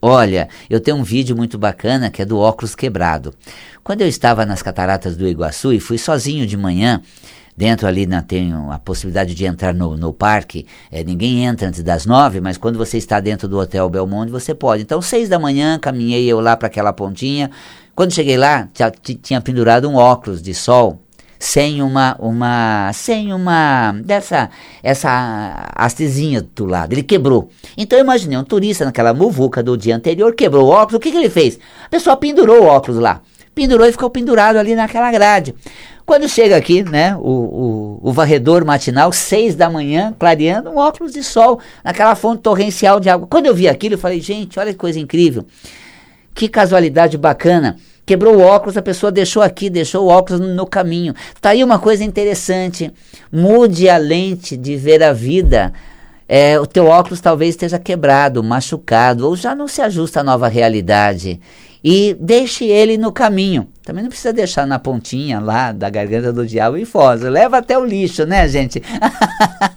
Olha, 0.00 0.50
eu 0.68 0.80
tenho 0.80 0.98
um 0.98 1.02
vídeo 1.02 1.34
muito 1.34 1.56
bacana 1.56 2.10
que 2.10 2.20
é 2.20 2.26
do 2.26 2.38
óculos 2.38 2.74
quebrado. 2.74 3.34
Quando 3.82 4.02
eu 4.02 4.08
estava 4.08 4.44
nas 4.44 4.60
cataratas 4.60 5.16
do 5.16 5.26
Iguaçu 5.26 5.72
e 5.72 5.80
fui 5.80 5.96
sozinho 5.96 6.46
de 6.46 6.58
manhã, 6.58 7.00
Dentro 7.56 7.86
ali 7.86 8.04
na, 8.04 8.20
tem 8.20 8.52
a 8.70 8.78
possibilidade 8.78 9.34
de 9.34 9.44
entrar 9.44 9.72
no, 9.72 9.96
no 9.96 10.12
parque. 10.12 10.66
É, 10.90 11.04
ninguém 11.04 11.44
entra 11.44 11.68
antes 11.68 11.82
das 11.82 12.04
nove, 12.04 12.40
mas 12.40 12.58
quando 12.58 12.76
você 12.76 12.98
está 12.98 13.20
dentro 13.20 13.46
do 13.46 13.58
Hotel 13.58 13.88
Belmonte, 13.88 14.32
você 14.32 14.54
pode. 14.54 14.82
Então, 14.82 15.00
seis 15.00 15.28
da 15.28 15.38
manhã, 15.38 15.78
caminhei 15.78 16.24
eu 16.26 16.40
lá 16.40 16.56
para 16.56 16.66
aquela 16.66 16.92
pontinha. 16.92 17.50
Quando 17.94 18.12
cheguei 18.12 18.36
lá, 18.36 18.68
tinha 19.22 19.40
pendurado 19.40 19.88
um 19.88 19.94
óculos 19.94 20.42
de 20.42 20.52
sol 20.52 21.00
sem 21.38 21.82
uma 21.82 22.16
uma 22.18 22.90
sem 22.94 23.32
uma 23.32 23.92
dessa 24.04 24.48
essa 24.82 25.70
hastezinha 25.76 26.44
do 26.54 26.64
lado. 26.64 26.92
Ele 26.92 27.02
quebrou. 27.02 27.50
Então 27.76 27.98
eu 27.98 28.04
imaginei 28.04 28.38
um 28.38 28.44
turista 28.44 28.84
naquela 28.84 29.12
muvuca 29.12 29.62
do 29.62 29.76
dia 29.76 29.94
anterior 29.94 30.34
quebrou 30.34 30.66
o 30.66 30.70
óculos. 30.70 30.94
O 30.94 31.00
que, 31.00 31.10
que 31.10 31.16
ele 31.16 31.30
fez? 31.30 31.58
A 31.84 31.88
pessoa 31.88 32.16
pendurou 32.16 32.62
o 32.62 32.66
óculos 32.66 32.98
lá. 32.98 33.20
Pendurou 33.54 33.86
e 33.86 33.92
ficou 33.92 34.10
pendurado 34.10 34.56
ali 34.56 34.74
naquela 34.74 35.12
grade. 35.12 35.54
Quando 36.06 36.28
chega 36.28 36.54
aqui, 36.56 36.82
né, 36.82 37.16
o, 37.16 37.20
o, 37.20 38.00
o, 38.02 38.12
varredor 38.12 38.62
matinal, 38.64 39.10
seis 39.10 39.54
da 39.54 39.70
manhã, 39.70 40.14
clareando, 40.18 40.68
um 40.68 40.76
óculos 40.76 41.12
de 41.12 41.22
sol, 41.22 41.58
naquela 41.82 42.14
fonte 42.14 42.42
torrencial 42.42 43.00
de 43.00 43.08
água. 43.08 43.26
Quando 43.26 43.46
eu 43.46 43.54
vi 43.54 43.66
aquilo, 43.66 43.94
eu 43.94 43.98
falei, 43.98 44.20
gente, 44.20 44.58
olha 44.58 44.72
que 44.72 44.78
coisa 44.78 45.00
incrível. 45.00 45.46
Que 46.34 46.46
casualidade 46.46 47.16
bacana. 47.16 47.76
Quebrou 48.04 48.36
o 48.36 48.42
óculos, 48.42 48.76
a 48.76 48.82
pessoa 48.82 49.10
deixou 49.10 49.42
aqui, 49.42 49.70
deixou 49.70 50.04
o 50.04 50.08
óculos 50.08 50.40
no, 50.40 50.54
no 50.54 50.66
caminho. 50.66 51.14
Tá 51.40 51.50
aí 51.50 51.64
uma 51.64 51.78
coisa 51.78 52.04
interessante. 52.04 52.92
Mude 53.32 53.88
a 53.88 53.96
lente 53.96 54.58
de 54.58 54.76
ver 54.76 55.02
a 55.02 55.12
vida. 55.12 55.72
É, 56.28 56.60
o 56.60 56.66
teu 56.66 56.86
óculos 56.86 57.20
talvez 57.20 57.50
esteja 57.54 57.78
quebrado, 57.78 58.42
machucado, 58.42 59.26
ou 59.26 59.34
já 59.34 59.54
não 59.54 59.66
se 59.66 59.80
ajusta 59.80 60.20
à 60.20 60.22
nova 60.22 60.48
realidade 60.48 61.40
e 61.84 62.16
deixe 62.18 62.64
ele 62.64 62.96
no 62.96 63.12
caminho. 63.12 63.68
Também 63.84 64.02
não 64.02 64.08
precisa 64.08 64.32
deixar 64.32 64.66
na 64.66 64.78
pontinha 64.78 65.38
lá 65.38 65.70
da 65.70 65.90
garganta 65.90 66.32
do 66.32 66.46
diabo 66.46 66.78
e 66.78 66.86
fosa. 66.86 67.28
Leva 67.28 67.58
até 67.58 67.78
o 67.78 67.84
lixo, 67.84 68.24
né, 68.24 68.48
gente? 68.48 68.82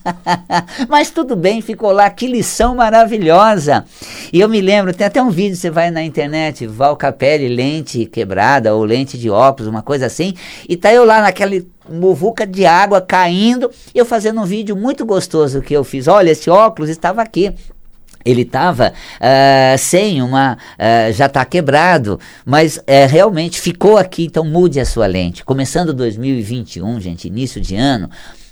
Mas 0.87 1.11
tudo 1.11 1.35
bem, 1.35 1.59
ficou 1.61 1.91
lá. 1.91 2.09
Que 2.09 2.25
lição 2.25 2.73
maravilhosa. 2.73 3.83
E 4.31 4.39
eu 4.39 4.47
me 4.47 4.61
lembro, 4.61 4.93
tem 4.93 5.05
até 5.05 5.21
um 5.21 5.29
vídeo, 5.29 5.57
você 5.57 5.69
vai 5.69 5.91
na 5.91 6.01
internet, 6.01 6.65
Val 6.65 6.95
Capelli, 6.95 7.49
lente 7.49 8.05
quebrada 8.05 8.73
ou 8.73 8.85
lente 8.85 9.17
de 9.17 9.29
óculos, 9.29 9.69
uma 9.69 9.81
coisa 9.81 10.05
assim. 10.05 10.33
E 10.69 10.77
tá 10.77 10.93
eu 10.93 11.03
lá 11.03 11.21
naquela 11.21 11.61
muvuca 11.89 12.47
de 12.47 12.65
água 12.65 13.01
caindo, 13.01 13.69
eu 13.93 14.05
fazendo 14.05 14.39
um 14.39 14.45
vídeo 14.45 14.75
muito 14.77 15.05
gostoso 15.05 15.61
que 15.61 15.73
eu 15.73 15.83
fiz. 15.83 16.07
Olha, 16.07 16.31
esse 16.31 16.49
óculos 16.49 16.89
estava 16.89 17.21
aqui 17.21 17.53
ele 18.27 18.41
estava 18.41 18.89
uh, 18.89 18.93
ah, 19.21 19.75
sem 19.77 20.21
uma. 20.21 20.57
Uh, 20.77 21.13
já 21.13 21.27
está 21.27 21.45
quebrado, 21.45 22.19
mas 22.45 22.77
uh, 22.77 22.83
realmente 23.09 23.61
ficou 23.61 23.97
aqui, 23.97 24.25
então 24.25 24.43
mude 24.43 24.79
a 24.79 24.85
sua 24.85 25.07
lente. 25.07 25.45
Começando 25.45 25.93
2021, 25.93 26.99
gente, 26.99 27.27
início 27.27 27.61
de 27.61 27.75
ano. 27.75 28.09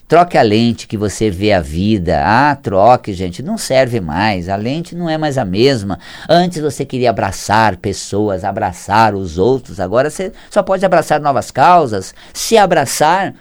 Troque 0.07 0.37
a 0.37 0.43
lente 0.43 0.87
que 0.87 0.97
você 0.97 1.31
vê 1.31 1.51
a 1.51 1.59
vida. 1.59 2.21
Ah, 2.23 2.55
troque, 2.55 3.11
gente. 3.11 3.41
Não 3.41 3.57
serve 3.57 3.99
mais. 3.99 4.49
A 4.49 4.55
lente 4.55 4.93
não 4.93 5.09
é 5.09 5.17
mais 5.17 5.35
a 5.35 5.43
mesma. 5.43 5.97
Antes 6.29 6.61
você 6.61 6.85
queria 6.85 7.09
abraçar 7.09 7.75
pessoas, 7.77 8.43
abraçar 8.43 9.15
os 9.15 9.39
outros. 9.39 9.79
Agora 9.79 10.11
você 10.11 10.31
só 10.51 10.61
pode 10.61 10.85
abraçar 10.85 11.19
novas 11.19 11.49
causas. 11.49 12.13
Se 12.31 12.55
abraçar 12.55 13.33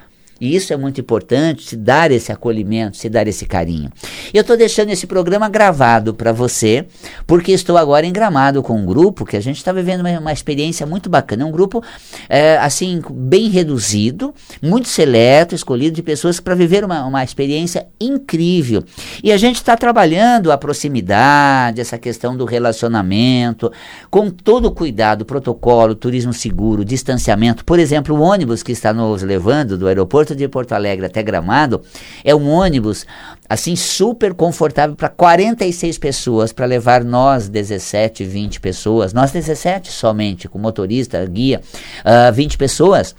e 0.45 0.55
isso 0.55 0.75
é 0.75 0.77
muito 0.77 1.01
importante, 1.01 1.67
se 1.67 1.77
dar 1.77 2.11
esse 2.11 2.31
acolhimento, 2.31 2.99
se 2.99 3.09
dar 3.09 3.27
esse 3.27 3.47
carinho. 3.47 3.91
Eu 4.33 4.43
estou 4.43 4.57
deixando 4.57 4.91
esse 4.91 5.07
programa 5.07 5.49
gravado 5.49 6.13
para 6.13 6.33
você, 6.33 6.87
porque 7.27 7.51
estou 7.53 7.79
agora 7.79 8.05
em 8.05 8.13
Gramado 8.13 8.63
com 8.63 8.77
um 8.77 8.85
grupo 8.85 9.25
que 9.25 9.39
a 9.39 9.41
gente 9.41 9.57
está 9.57 9.73
vivendo 9.73 10.01
uma, 10.01 10.19
uma, 10.19 10.33
experiência 10.33 10.85
muito 10.85 11.09
bacana. 11.09 11.45
É 11.45 11.47
um 11.47 11.51
grupo, 11.51 11.83
é, 12.29 12.59
assim, 12.59 13.01
bem 13.11 13.49
reduzido, 13.49 14.35
muito 14.61 14.87
seleto, 14.89 15.55
escolhido 15.55 15.97
de 15.97 16.03
pessoas 16.03 16.41
para 16.41 16.55
viver 16.55 16.85
uma, 16.85 17.07
uma 17.07 17.25
experiência 17.25 17.87
incrível. 17.99 18.85
E 19.23 19.33
a 19.33 19.39
gente 19.39 19.57
está 19.57 19.77
trabalhando 19.77 20.53
a 20.53 20.59
proximidade, 20.59 21.81
essa 21.81 21.97
questão 21.97 22.37
do 22.37 22.45
relacionamento, 22.45 23.73
com 24.11 24.29
todo 24.29 24.67
o 24.67 24.73
cuidado, 24.73 25.25
protocolo, 25.25 25.95
turismo 25.95 26.35
seguro, 26.35 26.85
distanciamento. 26.85 27.65
Por 27.65 27.79
exemplo, 27.79 28.15
o 28.15 28.21
ônibus 28.21 28.63
que 28.63 28.73
está 28.73 28.93
nos 28.93 29.23
levando 29.23 29.79
do 29.79 29.89
aeroporto 29.89 30.34
de 30.35 30.49
Porto 30.49 30.73
Alegre 30.73 31.07
até 31.07 31.23
Gramado 31.23 31.83
é 32.23 32.35
um 32.35 32.49
ônibus 32.49 33.07
assim 33.49 33.77
super 33.77 34.35
confortável 34.35 34.97
para 34.97 35.09
46 35.09 35.99
pessoas, 35.99 36.53
para 36.53 36.67
levar 36.67 37.05
nós 37.05 37.49
17, 37.49 38.25
20 38.25 38.61
pessoas, 38.61 39.13
nós 39.13 39.31
17 39.33 39.93
somente, 39.93 40.49
com 40.49 40.59
motorista, 40.59 41.25
guia, 41.27 41.61
uh, 42.05 42.29
ah, 42.29 42.31
20 42.31 42.57
pessoas. 42.57 43.15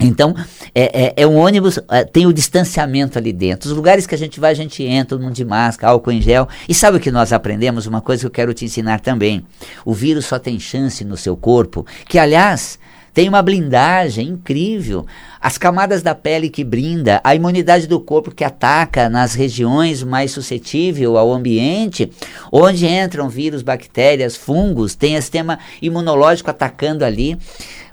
Então, 0.00 0.34
é, 0.74 1.04
é, 1.04 1.14
é, 1.18 1.26
um 1.26 1.36
ônibus, 1.36 1.78
é, 1.88 2.04
tem 2.04 2.26
o 2.26 2.32
distanciamento 2.32 3.16
ali 3.16 3.32
dentro. 3.32 3.70
Os 3.70 3.76
lugares 3.76 4.06
que 4.06 4.14
a 4.14 4.18
gente 4.18 4.40
vai, 4.40 4.50
a 4.50 4.54
gente 4.54 4.82
entra, 4.82 5.16
mundo 5.16 5.32
de 5.32 5.44
máscara, 5.44 5.92
álcool 5.92 6.10
em 6.10 6.20
gel. 6.20 6.48
E 6.68 6.74
sabe 6.74 6.96
o 6.96 7.00
que 7.00 7.12
nós 7.12 7.32
aprendemos? 7.32 7.86
Uma 7.86 8.00
coisa 8.00 8.22
que 8.22 8.26
eu 8.26 8.30
quero 8.30 8.52
te 8.52 8.64
ensinar 8.64 9.00
também. 9.00 9.46
O 9.84 9.94
vírus 9.94 10.26
só 10.26 10.38
tem 10.38 10.58
chance 10.58 11.04
no 11.04 11.16
seu 11.16 11.36
corpo, 11.36 11.86
que 12.08 12.18
aliás, 12.18 12.78
tem 13.14 13.28
uma 13.28 13.40
blindagem 13.40 14.28
incrível. 14.28 15.06
As 15.40 15.56
camadas 15.56 16.02
da 16.02 16.14
pele 16.14 16.50
que 16.50 16.64
brinda, 16.64 17.20
a 17.22 17.34
imunidade 17.34 17.86
do 17.86 18.00
corpo 18.00 18.34
que 18.34 18.42
ataca 18.42 19.08
nas 19.08 19.34
regiões 19.34 20.02
mais 20.02 20.32
suscetíveis 20.32 21.08
ao 21.08 21.32
ambiente, 21.32 22.10
onde 22.50 22.86
entram 22.86 23.28
vírus, 23.28 23.62
bactérias, 23.62 24.34
fungos, 24.34 24.96
tem 24.96 25.14
sistema 25.20 25.60
imunológico 25.80 26.50
atacando 26.50 27.04
ali. 27.04 27.38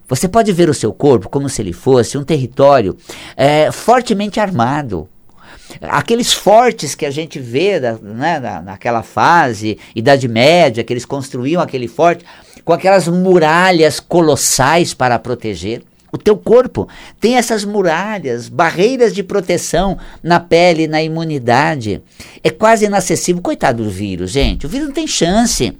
Você 0.08 0.28
pode 0.28 0.52
ver 0.52 0.70
o 0.70 0.74
seu 0.74 0.92
corpo 0.92 1.30
como 1.30 1.48
se 1.48 1.62
ele 1.62 1.72
fosse 1.72 2.18
um 2.18 2.24
território 2.24 2.98
é, 3.38 3.72
fortemente 3.72 4.40
armado. 4.40 5.08
Aqueles 5.82 6.34
fortes 6.34 6.96
que 6.96 7.06
a 7.06 7.12
gente 7.12 7.40
vê 7.40 7.80
né, 8.02 8.40
naquela 8.64 9.04
fase, 9.04 9.78
Idade 9.96 10.28
Média, 10.28 10.84
que 10.84 10.92
eles 10.92 11.06
construíam 11.06 11.62
aquele 11.62 11.88
forte, 11.88 12.26
com 12.64 12.74
aquelas 12.74 13.08
muralhas 13.08 14.00
colossais 14.00 14.94
para 14.94 15.20
proteger. 15.20 15.84
O 16.12 16.18
teu 16.18 16.36
corpo 16.36 16.90
tem 17.20 17.38
essas 17.38 17.64
muralhas, 17.64 18.50
barreiras 18.50 19.14
de 19.14 19.24
proteção 19.24 19.98
na 20.22 20.40
pele, 20.40 20.88
na 20.88 21.02
imunidade. 21.02 22.02
É 22.44 22.50
quase 22.50 22.86
inacessível. 22.86 23.42
Coitado 23.42 23.84
do 23.84 23.90
vírus, 23.90 24.32
gente. 24.32 24.66
O 24.66 24.70
vírus 24.70 24.88
não 24.88 24.94
tem 24.94 25.08
chance. 25.08 25.78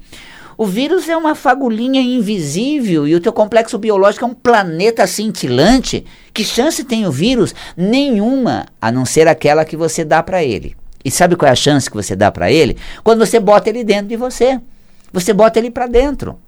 O 0.56 0.66
vírus 0.66 1.08
é 1.08 1.16
uma 1.16 1.34
fagulhinha 1.34 2.00
invisível 2.00 3.06
e 3.06 3.14
o 3.14 3.20
teu 3.20 3.32
complexo 3.32 3.76
biológico 3.78 4.24
é 4.24 4.28
um 4.28 4.34
planeta 4.34 5.06
cintilante. 5.06 6.04
Que 6.32 6.44
chance 6.44 6.84
tem 6.84 7.06
o 7.06 7.12
vírus? 7.12 7.54
Nenhuma, 7.76 8.66
a 8.80 8.90
não 8.92 9.04
ser 9.04 9.28
aquela 9.28 9.64
que 9.64 9.76
você 9.76 10.04
dá 10.04 10.22
para 10.22 10.42
ele. 10.42 10.76
E 11.04 11.10
sabe 11.10 11.36
qual 11.36 11.48
é 11.48 11.52
a 11.52 11.56
chance 11.56 11.90
que 11.90 11.96
você 11.96 12.14
dá 12.14 12.30
para 12.30 12.50
ele? 12.50 12.76
Quando 13.02 13.26
você 13.26 13.40
bota 13.40 13.68
ele 13.68 13.82
dentro 13.82 14.06
de 14.06 14.16
você. 14.16 14.60
Você 15.12 15.32
bota 15.32 15.58
ele 15.58 15.70
para 15.70 15.86
dentro. 15.86 16.38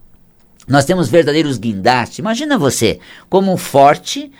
Nós 0.66 0.84
temos 0.84 1.08
verdadeiros 1.08 1.58
guindastes. 1.58 2.18
Imagina 2.18 2.58
você 2.58 2.98
como 3.28 3.56
forte, 3.56 4.30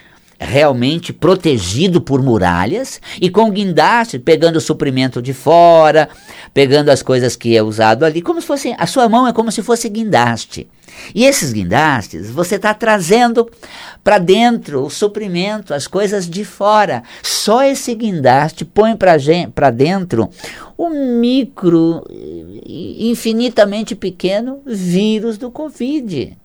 realmente 0.45 1.13
protegido 1.13 2.01
por 2.01 2.23
muralhas 2.23 3.01
e 3.21 3.29
com 3.31 3.51
guindaste, 3.51 4.19
pegando 4.19 4.57
o 4.57 4.61
suprimento 4.61 5.21
de 5.21 5.33
fora, 5.33 6.09
pegando 6.53 6.91
as 6.91 7.03
coisas 7.03 7.35
que 7.35 7.57
é 7.57 7.63
usado 7.63 8.05
ali, 8.05 8.23
como 8.23 8.41
se 8.41 8.47
fosse 8.47 8.75
a 8.79 8.87
sua 8.87 9.09
mão 9.09 9.27
é 9.27 9.33
como 9.33 9.51
se 9.51 9.63
fosse 9.63 9.89
guindaste. 9.89 10.69
E 11.15 11.25
esses 11.25 11.53
guindastes, 11.53 12.31
você 12.31 12.55
está 12.55 12.73
trazendo 12.73 13.51
para 14.03 14.19
dentro 14.19 14.85
o 14.85 14.91
suprimento, 14.91 15.75
as 15.75 15.87
coisas 15.87 16.29
de 16.29 16.45
fora. 16.45 17.03
Só 17.23 17.65
esse 17.65 17.95
guindaste 17.95 18.65
põe 18.65 18.97
para 18.97 19.71
dentro 19.71 20.31
o 20.77 20.89
micro, 20.91 22.05
infinitamente 22.65 23.95
pequeno 23.95 24.61
vírus 24.65 25.37
do 25.39 25.51
Covid. 25.51 26.37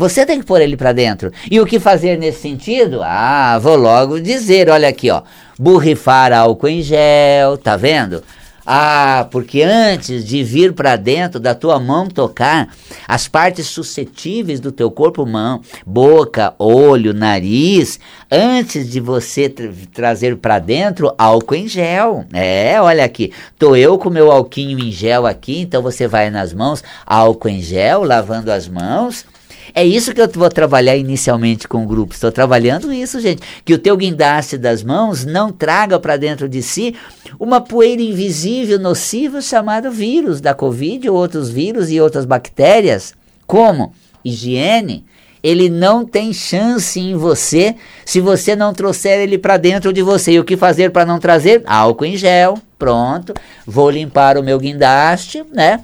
Você 0.00 0.24
tem 0.24 0.40
que 0.40 0.46
pôr 0.46 0.62
ele 0.62 0.78
para 0.78 0.92
dentro. 0.92 1.30
E 1.50 1.60
o 1.60 1.66
que 1.66 1.78
fazer 1.78 2.16
nesse 2.16 2.40
sentido? 2.40 3.02
Ah, 3.02 3.58
vou 3.58 3.76
logo 3.76 4.18
dizer, 4.18 4.70
olha 4.70 4.88
aqui, 4.88 5.10
ó. 5.10 5.20
Borrifar 5.58 6.32
álcool 6.32 6.68
em 6.68 6.80
gel, 6.80 7.58
tá 7.62 7.76
vendo? 7.76 8.22
Ah, 8.64 9.28
porque 9.30 9.60
antes 9.62 10.24
de 10.24 10.42
vir 10.42 10.72
para 10.72 10.96
dentro 10.96 11.38
da 11.38 11.54
tua 11.54 11.78
mão 11.78 12.06
tocar 12.06 12.74
as 13.06 13.28
partes 13.28 13.66
suscetíveis 13.66 14.58
do 14.58 14.72
teu 14.72 14.90
corpo, 14.90 15.26
mão, 15.26 15.60
boca, 15.84 16.54
olho, 16.58 17.12
nariz, 17.12 18.00
antes 18.32 18.90
de 18.90 19.00
você 19.00 19.50
tra 19.50 19.68
trazer 19.92 20.34
para 20.36 20.58
dentro 20.58 21.14
álcool 21.18 21.56
em 21.56 21.68
gel. 21.68 22.24
É, 22.32 22.80
olha 22.80 23.04
aqui, 23.04 23.34
tô 23.58 23.76
eu 23.76 23.98
com 23.98 24.08
meu 24.08 24.32
alquinho 24.32 24.78
em 24.78 24.90
gel 24.90 25.26
aqui, 25.26 25.60
então 25.60 25.82
você 25.82 26.08
vai 26.08 26.30
nas 26.30 26.54
mãos, 26.54 26.82
álcool 27.04 27.50
em 27.50 27.60
gel, 27.60 28.02
lavando 28.02 28.50
as 28.50 28.66
mãos. 28.66 29.26
É 29.74 29.84
isso 29.84 30.12
que 30.14 30.20
eu 30.20 30.28
vou 30.28 30.48
trabalhar 30.48 30.96
inicialmente 30.96 31.68
com 31.68 31.84
o 31.84 31.86
grupo. 31.86 32.14
Estou 32.14 32.32
trabalhando 32.32 32.92
isso, 32.92 33.20
gente. 33.20 33.42
Que 33.64 33.74
o 33.74 33.78
teu 33.78 33.96
guindaste 33.96 34.58
das 34.58 34.82
mãos 34.82 35.24
não 35.24 35.52
traga 35.52 35.98
para 35.98 36.16
dentro 36.16 36.48
de 36.48 36.62
si 36.62 36.94
uma 37.38 37.60
poeira 37.60 38.02
invisível, 38.02 38.78
nociva, 38.78 39.40
chamada 39.40 39.90
vírus 39.90 40.40
da 40.40 40.54
Covid, 40.54 41.08
ou 41.08 41.16
outros 41.16 41.50
vírus 41.50 41.90
e 41.90 42.00
outras 42.00 42.24
bactérias. 42.24 43.14
Como? 43.46 43.92
Higiene. 44.24 45.04
Ele 45.42 45.70
não 45.70 46.04
tem 46.04 46.32
chance 46.32 47.00
em 47.00 47.14
você 47.14 47.74
se 48.04 48.20
você 48.20 48.54
não 48.54 48.74
trouxer 48.74 49.20
ele 49.20 49.38
para 49.38 49.56
dentro 49.56 49.92
de 49.92 50.02
você. 50.02 50.32
E 50.32 50.40
o 50.40 50.44
que 50.44 50.56
fazer 50.56 50.90
para 50.90 51.06
não 51.06 51.18
trazer? 51.18 51.62
Álcool 51.66 52.04
em 52.04 52.16
gel. 52.16 52.58
Pronto. 52.78 53.32
Vou 53.66 53.90
limpar 53.90 54.36
o 54.36 54.42
meu 54.42 54.58
guindaste, 54.58 55.42
né? 55.52 55.80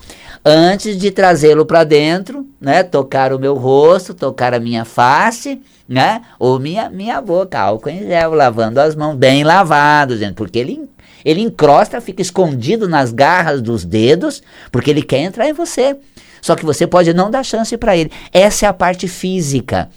Antes 0.49 0.97
de 0.97 1.11
trazê-lo 1.11 1.67
para 1.67 1.83
dentro, 1.83 2.47
né? 2.61 2.85
Tocar 2.85 3.33
o 3.33 3.39
meu 3.39 3.57
rosto, 3.57 4.15
tocar 4.15 4.55
a 4.55 4.61
minha 4.61 4.85
face, 4.85 5.61
né? 5.89 6.23
Ou 6.39 6.61
minha, 6.61 6.89
minha 6.89 7.21
boca, 7.21 7.59
álcool 7.59 7.91
em 7.91 8.07
gel, 8.07 8.33
lavando 8.33 8.79
as 8.79 8.95
mãos, 8.95 9.17
bem 9.17 9.43
lavado, 9.43 10.17
gente, 10.17 10.35
porque 10.35 10.61
ele, 10.61 10.89
ele 11.25 11.41
encrosta, 11.41 12.01
fica 12.01 12.23
escondido 12.23 12.89
nas 12.89 13.13
garras 13.13 13.61
dos 13.61 13.85
dedos, 13.85 14.41
porque 14.71 14.89
ele 14.89 15.03
quer 15.03 15.19
entrar 15.19 15.49
em 15.49 15.53
você. 15.53 15.97
Só 16.41 16.55
que 16.55 16.65
você 16.65 16.87
pode 16.87 17.13
não 17.13 17.29
dar 17.29 17.43
chance 17.43 17.77
para 17.77 17.97
ele. 17.97 18.13
Essa 18.33 18.67
é 18.67 18.69
a 18.69 18.73
parte 18.73 19.09
física 19.09 19.89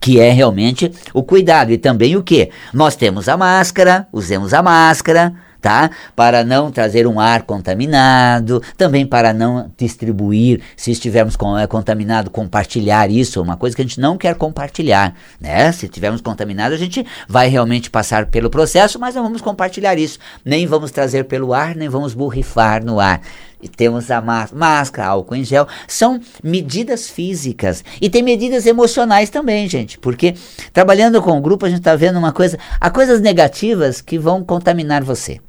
que 0.00 0.20
é 0.20 0.30
realmente 0.30 0.90
o 1.12 1.22
cuidado. 1.22 1.72
E 1.72 1.78
também 1.78 2.16
o 2.16 2.22
que? 2.22 2.50
Nós 2.72 2.96
temos 2.96 3.28
a 3.28 3.36
máscara, 3.36 4.06
usemos 4.12 4.54
a 4.54 4.62
máscara, 4.62 5.34
tá? 5.66 5.90
Para 6.14 6.44
não 6.44 6.70
trazer 6.70 7.08
um 7.08 7.18
ar 7.18 7.42
contaminado, 7.42 8.62
também 8.76 9.04
para 9.04 9.32
não 9.32 9.68
distribuir, 9.76 10.60
se 10.76 10.92
estivermos 10.92 11.34
com, 11.34 11.58
é, 11.58 11.66
contaminado, 11.66 12.30
compartilhar 12.30 13.10
isso, 13.10 13.42
uma 13.42 13.56
coisa 13.56 13.74
que 13.74 13.82
a 13.82 13.84
gente 13.84 13.98
não 13.98 14.16
quer 14.16 14.36
compartilhar, 14.36 15.16
né? 15.40 15.72
Se 15.72 15.86
estivermos 15.86 16.20
contaminados, 16.20 16.76
a 16.76 16.80
gente 16.80 17.04
vai 17.28 17.48
realmente 17.48 17.90
passar 17.90 18.26
pelo 18.26 18.48
processo, 18.48 18.96
mas 19.00 19.16
não 19.16 19.24
vamos 19.24 19.42
compartilhar 19.42 19.98
isso, 19.98 20.20
nem 20.44 20.68
vamos 20.68 20.92
trazer 20.92 21.24
pelo 21.24 21.52
ar, 21.52 21.74
nem 21.74 21.88
vamos 21.88 22.14
borrifar 22.14 22.84
no 22.84 23.00
ar. 23.00 23.20
E 23.60 23.66
temos 23.66 24.08
a 24.12 24.20
máscara, 24.20 25.08
álcool 25.08 25.34
em 25.34 25.42
gel, 25.42 25.66
são 25.88 26.20
medidas 26.44 27.10
físicas. 27.10 27.82
E 28.00 28.08
tem 28.08 28.22
medidas 28.22 28.66
emocionais 28.66 29.30
também, 29.30 29.68
gente, 29.68 29.98
porque 29.98 30.36
trabalhando 30.72 31.20
com 31.20 31.36
o 31.36 31.40
grupo 31.40 31.66
a 31.66 31.68
gente 31.68 31.78
está 31.78 31.96
vendo 31.96 32.20
uma 32.20 32.32
coisa, 32.32 32.56
há 32.80 32.88
coisas 32.88 33.20
negativas 33.20 34.00
que 34.00 34.16
vão 34.16 34.44
contaminar 34.44 35.02
você 35.02 35.40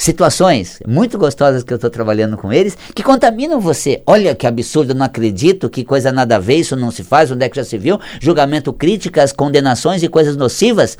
situações 0.00 0.80
muito 0.88 1.18
gostosas 1.18 1.62
que 1.62 1.72
eu 1.72 1.76
estou 1.76 1.90
trabalhando 1.90 2.36
com 2.36 2.50
eles, 2.50 2.76
que 2.94 3.02
contaminam 3.02 3.60
você. 3.60 4.02
Olha 4.06 4.34
que 4.34 4.46
absurdo, 4.46 4.92
eu 4.92 4.94
não 4.94 5.04
acredito, 5.04 5.68
que 5.68 5.84
coisa 5.84 6.10
nada 6.10 6.36
a 6.36 6.38
ver, 6.38 6.56
isso 6.56 6.74
não 6.74 6.90
se 6.90 7.04
faz, 7.04 7.30
onde 7.30 7.44
é 7.44 7.48
que 7.50 7.56
já 7.56 7.64
se 7.64 7.76
viu? 7.76 8.00
Julgamento, 8.18 8.72
críticas, 8.72 9.30
condenações 9.30 10.02
e 10.02 10.08
coisas 10.08 10.36
nocivas. 10.36 10.96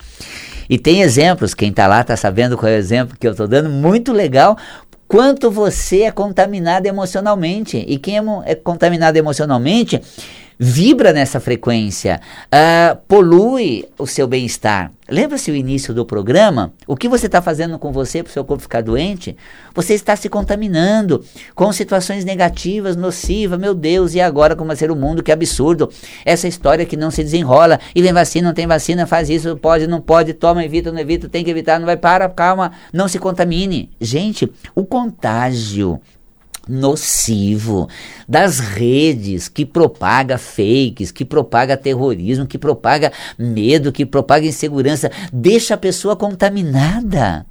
E 0.69 0.79
tem 0.79 1.01
exemplos, 1.01 1.55
quem 1.55 1.71
está 1.71 1.87
lá 1.87 2.03
está 2.03 2.15
sabendo 2.15 2.59
qual 2.59 2.71
é 2.71 2.77
o 2.77 2.79
exemplo 2.79 3.17
que 3.19 3.27
eu 3.27 3.33
estou 3.33 3.49
dando, 3.49 3.71
muito 3.71 4.13
legal, 4.13 4.59
quanto 5.09 5.51
você 5.51 6.03
é 6.03 6.11
contaminado 6.11 6.87
emocionalmente. 6.87 7.83
E 7.89 7.97
quem 7.97 8.19
é, 8.19 8.23
é 8.45 8.55
contaminado 8.55 9.17
emocionalmente 9.17 10.01
vibra 10.63 11.11
nessa 11.11 11.41
frequência, 11.41 12.21
uh, 12.47 12.95
polui 13.09 13.87
o 13.99 14.07
seu 14.07 14.29
bem-estar. 14.29 14.93
Lembra-se 15.09 15.51
o 15.51 15.57
início 15.57 15.95
do 15.95 16.05
programa? 16.05 16.71
O 16.87 16.95
que 16.95 17.09
você 17.09 17.25
está 17.25 17.41
fazendo 17.41 17.79
com 17.79 17.91
você 17.91 18.23
para 18.23 18.29
o 18.29 18.33
seu 18.33 18.45
corpo 18.45 18.63
ficar 18.63 18.83
doente? 18.83 19.35
Você 19.75 19.95
está 19.95 20.15
se 20.15 20.29
contaminando 20.29 21.25
com 21.55 21.73
situações 21.73 22.27
negativas, 22.27 22.95
nocivas. 22.95 23.59
Meu 23.59 23.75
Deus, 23.75 24.15
e 24.15 24.21
agora 24.21 24.55
como 24.55 24.69
vai 24.69 24.77
ser 24.77 24.91
o 24.91 24.95
mundo? 24.95 25.23
Que 25.23 25.33
absurdo. 25.33 25.91
Essa 26.27 26.47
história 26.47 26.85
que 26.85 26.97
não 26.97 27.11
se 27.11 27.25
desenrola. 27.25 27.81
E 27.95 28.03
vem 28.03 28.13
vacina, 28.13 28.49
não 28.49 28.55
tem 28.55 28.67
vacina, 28.67 29.07
faz 29.07 29.31
isso, 29.31 29.57
pode, 29.57 29.87
não 29.87 30.01
pode, 30.01 30.35
toma, 30.35 30.63
evita, 30.63 30.93
não 30.93 31.01
evita, 31.01 31.27
tem 31.27 31.43
que 31.43 31.51
evitar, 31.51 31.79
não 31.79 31.87
vai, 31.87 31.97
para, 31.97 32.29
calma, 32.29 32.71
não 32.93 33.09
se 33.09 33.19
contamine. 33.19 33.91
Gente, 33.99 34.53
o 34.75 34.85
contágio 34.85 36.01
nocivo 36.71 37.89
das 38.29 38.61
redes 38.61 39.49
que 39.49 39.67
propaga 39.67 40.39
fakes, 40.39 41.11
que 41.11 41.25
propaga 41.25 41.77
terrorismo, 41.77 42.47
que 42.47 42.57
propaga 42.57 43.13
medo, 43.39 43.93
que 43.93 44.07
propaga 44.07 44.47
insegurança, 44.47 45.11
deixa 45.33 45.75
a 45.75 45.79
pessoa 45.79 46.15
contaminada. 46.15 47.45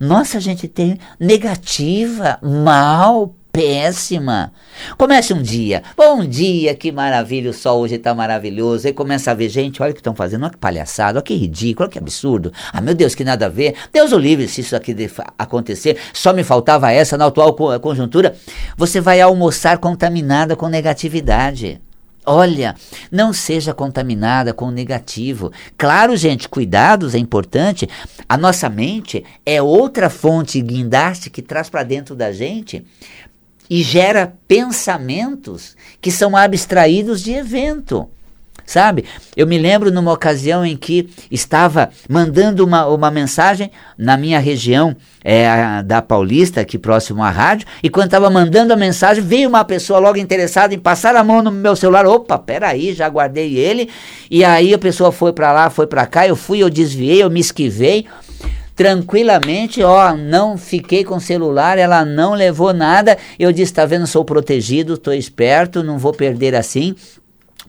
Nossa, 0.00 0.38
a 0.38 0.40
gente 0.40 0.66
tem 0.66 0.98
negativa, 1.20 2.38
mal, 2.42 3.34
péssima. 3.54 4.52
Comece 4.98 5.32
um 5.32 5.40
dia. 5.40 5.84
Bom 5.96 6.24
dia, 6.24 6.74
que 6.74 6.90
maravilha, 6.90 7.50
o 7.50 7.54
sol 7.54 7.82
hoje 7.82 7.94
está 7.94 8.12
maravilhoso. 8.12 8.88
Aí 8.88 8.92
começa 8.92 9.30
a 9.30 9.34
ver, 9.34 9.48
gente, 9.48 9.80
olha 9.80 9.92
o 9.92 9.94
que 9.94 10.00
estão 10.00 10.14
fazendo, 10.14 10.42
olha 10.42 10.50
que 10.50 10.58
palhaçada, 10.58 11.18
olha 11.18 11.22
que 11.22 11.36
ridículo, 11.36 11.84
olha 11.84 11.92
que 11.92 11.98
absurdo. 11.98 12.52
Ah, 12.72 12.80
meu 12.80 12.96
Deus, 12.96 13.14
que 13.14 13.22
nada 13.22 13.46
a 13.46 13.48
ver. 13.48 13.76
Deus 13.92 14.10
o 14.10 14.18
livre 14.18 14.48
se 14.48 14.60
isso 14.60 14.74
aqui 14.74 14.94
acontecer. 15.38 15.96
Só 16.12 16.32
me 16.32 16.42
faltava 16.42 16.90
essa 16.90 17.16
na 17.16 17.26
atual 17.26 17.54
conjuntura. 17.80 18.34
Você 18.76 19.00
vai 19.00 19.20
almoçar 19.20 19.78
contaminada 19.78 20.56
com 20.56 20.66
negatividade. 20.66 21.80
Olha, 22.26 22.74
não 23.12 23.34
seja 23.34 23.74
contaminada 23.74 24.54
com 24.54 24.66
o 24.66 24.70
negativo. 24.70 25.52
Claro, 25.76 26.16
gente, 26.16 26.48
cuidados 26.48 27.14
é 27.14 27.18
importante. 27.18 27.86
A 28.26 28.38
nossa 28.38 28.70
mente 28.70 29.22
é 29.44 29.60
outra 29.60 30.08
fonte 30.08 30.60
guindaste 30.62 31.28
que 31.28 31.42
traz 31.42 31.68
para 31.68 31.82
dentro 31.82 32.16
da 32.16 32.32
gente 32.32 32.82
e 33.68 33.82
gera 33.82 34.34
pensamentos 34.46 35.76
que 36.00 36.10
são 36.10 36.36
abstraídos 36.36 37.22
de 37.22 37.32
evento. 37.32 38.08
Sabe? 38.66 39.04
Eu 39.36 39.46
me 39.46 39.58
lembro 39.58 39.92
numa 39.92 40.10
ocasião 40.10 40.64
em 40.64 40.74
que 40.74 41.10
estava 41.30 41.90
mandando 42.08 42.64
uma, 42.64 42.86
uma 42.86 43.10
mensagem 43.10 43.70
na 43.98 44.16
minha 44.16 44.38
região 44.38 44.96
é, 45.22 45.82
da 45.82 46.00
Paulista, 46.00 46.62
aqui 46.62 46.78
próximo 46.78 47.22
à 47.22 47.28
rádio, 47.28 47.66
e 47.82 47.90
quando 47.90 48.06
estava 48.06 48.30
mandando 48.30 48.72
a 48.72 48.76
mensagem, 48.76 49.22
veio 49.22 49.50
uma 49.50 49.64
pessoa 49.66 49.98
logo 49.98 50.16
interessada 50.16 50.74
em 50.74 50.78
passar 50.78 51.14
a 51.14 51.22
mão 51.22 51.42
no 51.42 51.50
meu 51.50 51.76
celular. 51.76 52.06
Opa, 52.06 52.38
peraí, 52.38 52.94
já 52.94 53.06
guardei 53.06 53.54
ele. 53.58 53.90
E 54.30 54.42
aí 54.42 54.72
a 54.72 54.78
pessoa 54.78 55.12
foi 55.12 55.34
para 55.34 55.52
lá, 55.52 55.68
foi 55.68 55.86
para 55.86 56.06
cá, 56.06 56.26
eu 56.26 56.36
fui, 56.36 56.62
eu 56.62 56.70
desviei, 56.70 57.22
eu 57.22 57.28
me 57.28 57.40
esquivei 57.40 58.06
tranquilamente, 58.74 59.82
ó, 59.82 60.16
não 60.16 60.58
fiquei 60.58 61.04
com 61.04 61.20
celular, 61.20 61.78
ela 61.78 62.04
não 62.04 62.34
levou 62.34 62.72
nada. 62.72 63.16
Eu 63.38 63.52
disse, 63.52 63.72
tá 63.72 63.86
vendo, 63.86 64.06
sou 64.06 64.24
protegido, 64.24 64.98
tô 64.98 65.12
esperto, 65.12 65.82
não 65.82 65.98
vou 65.98 66.12
perder 66.12 66.54
assim. 66.54 66.94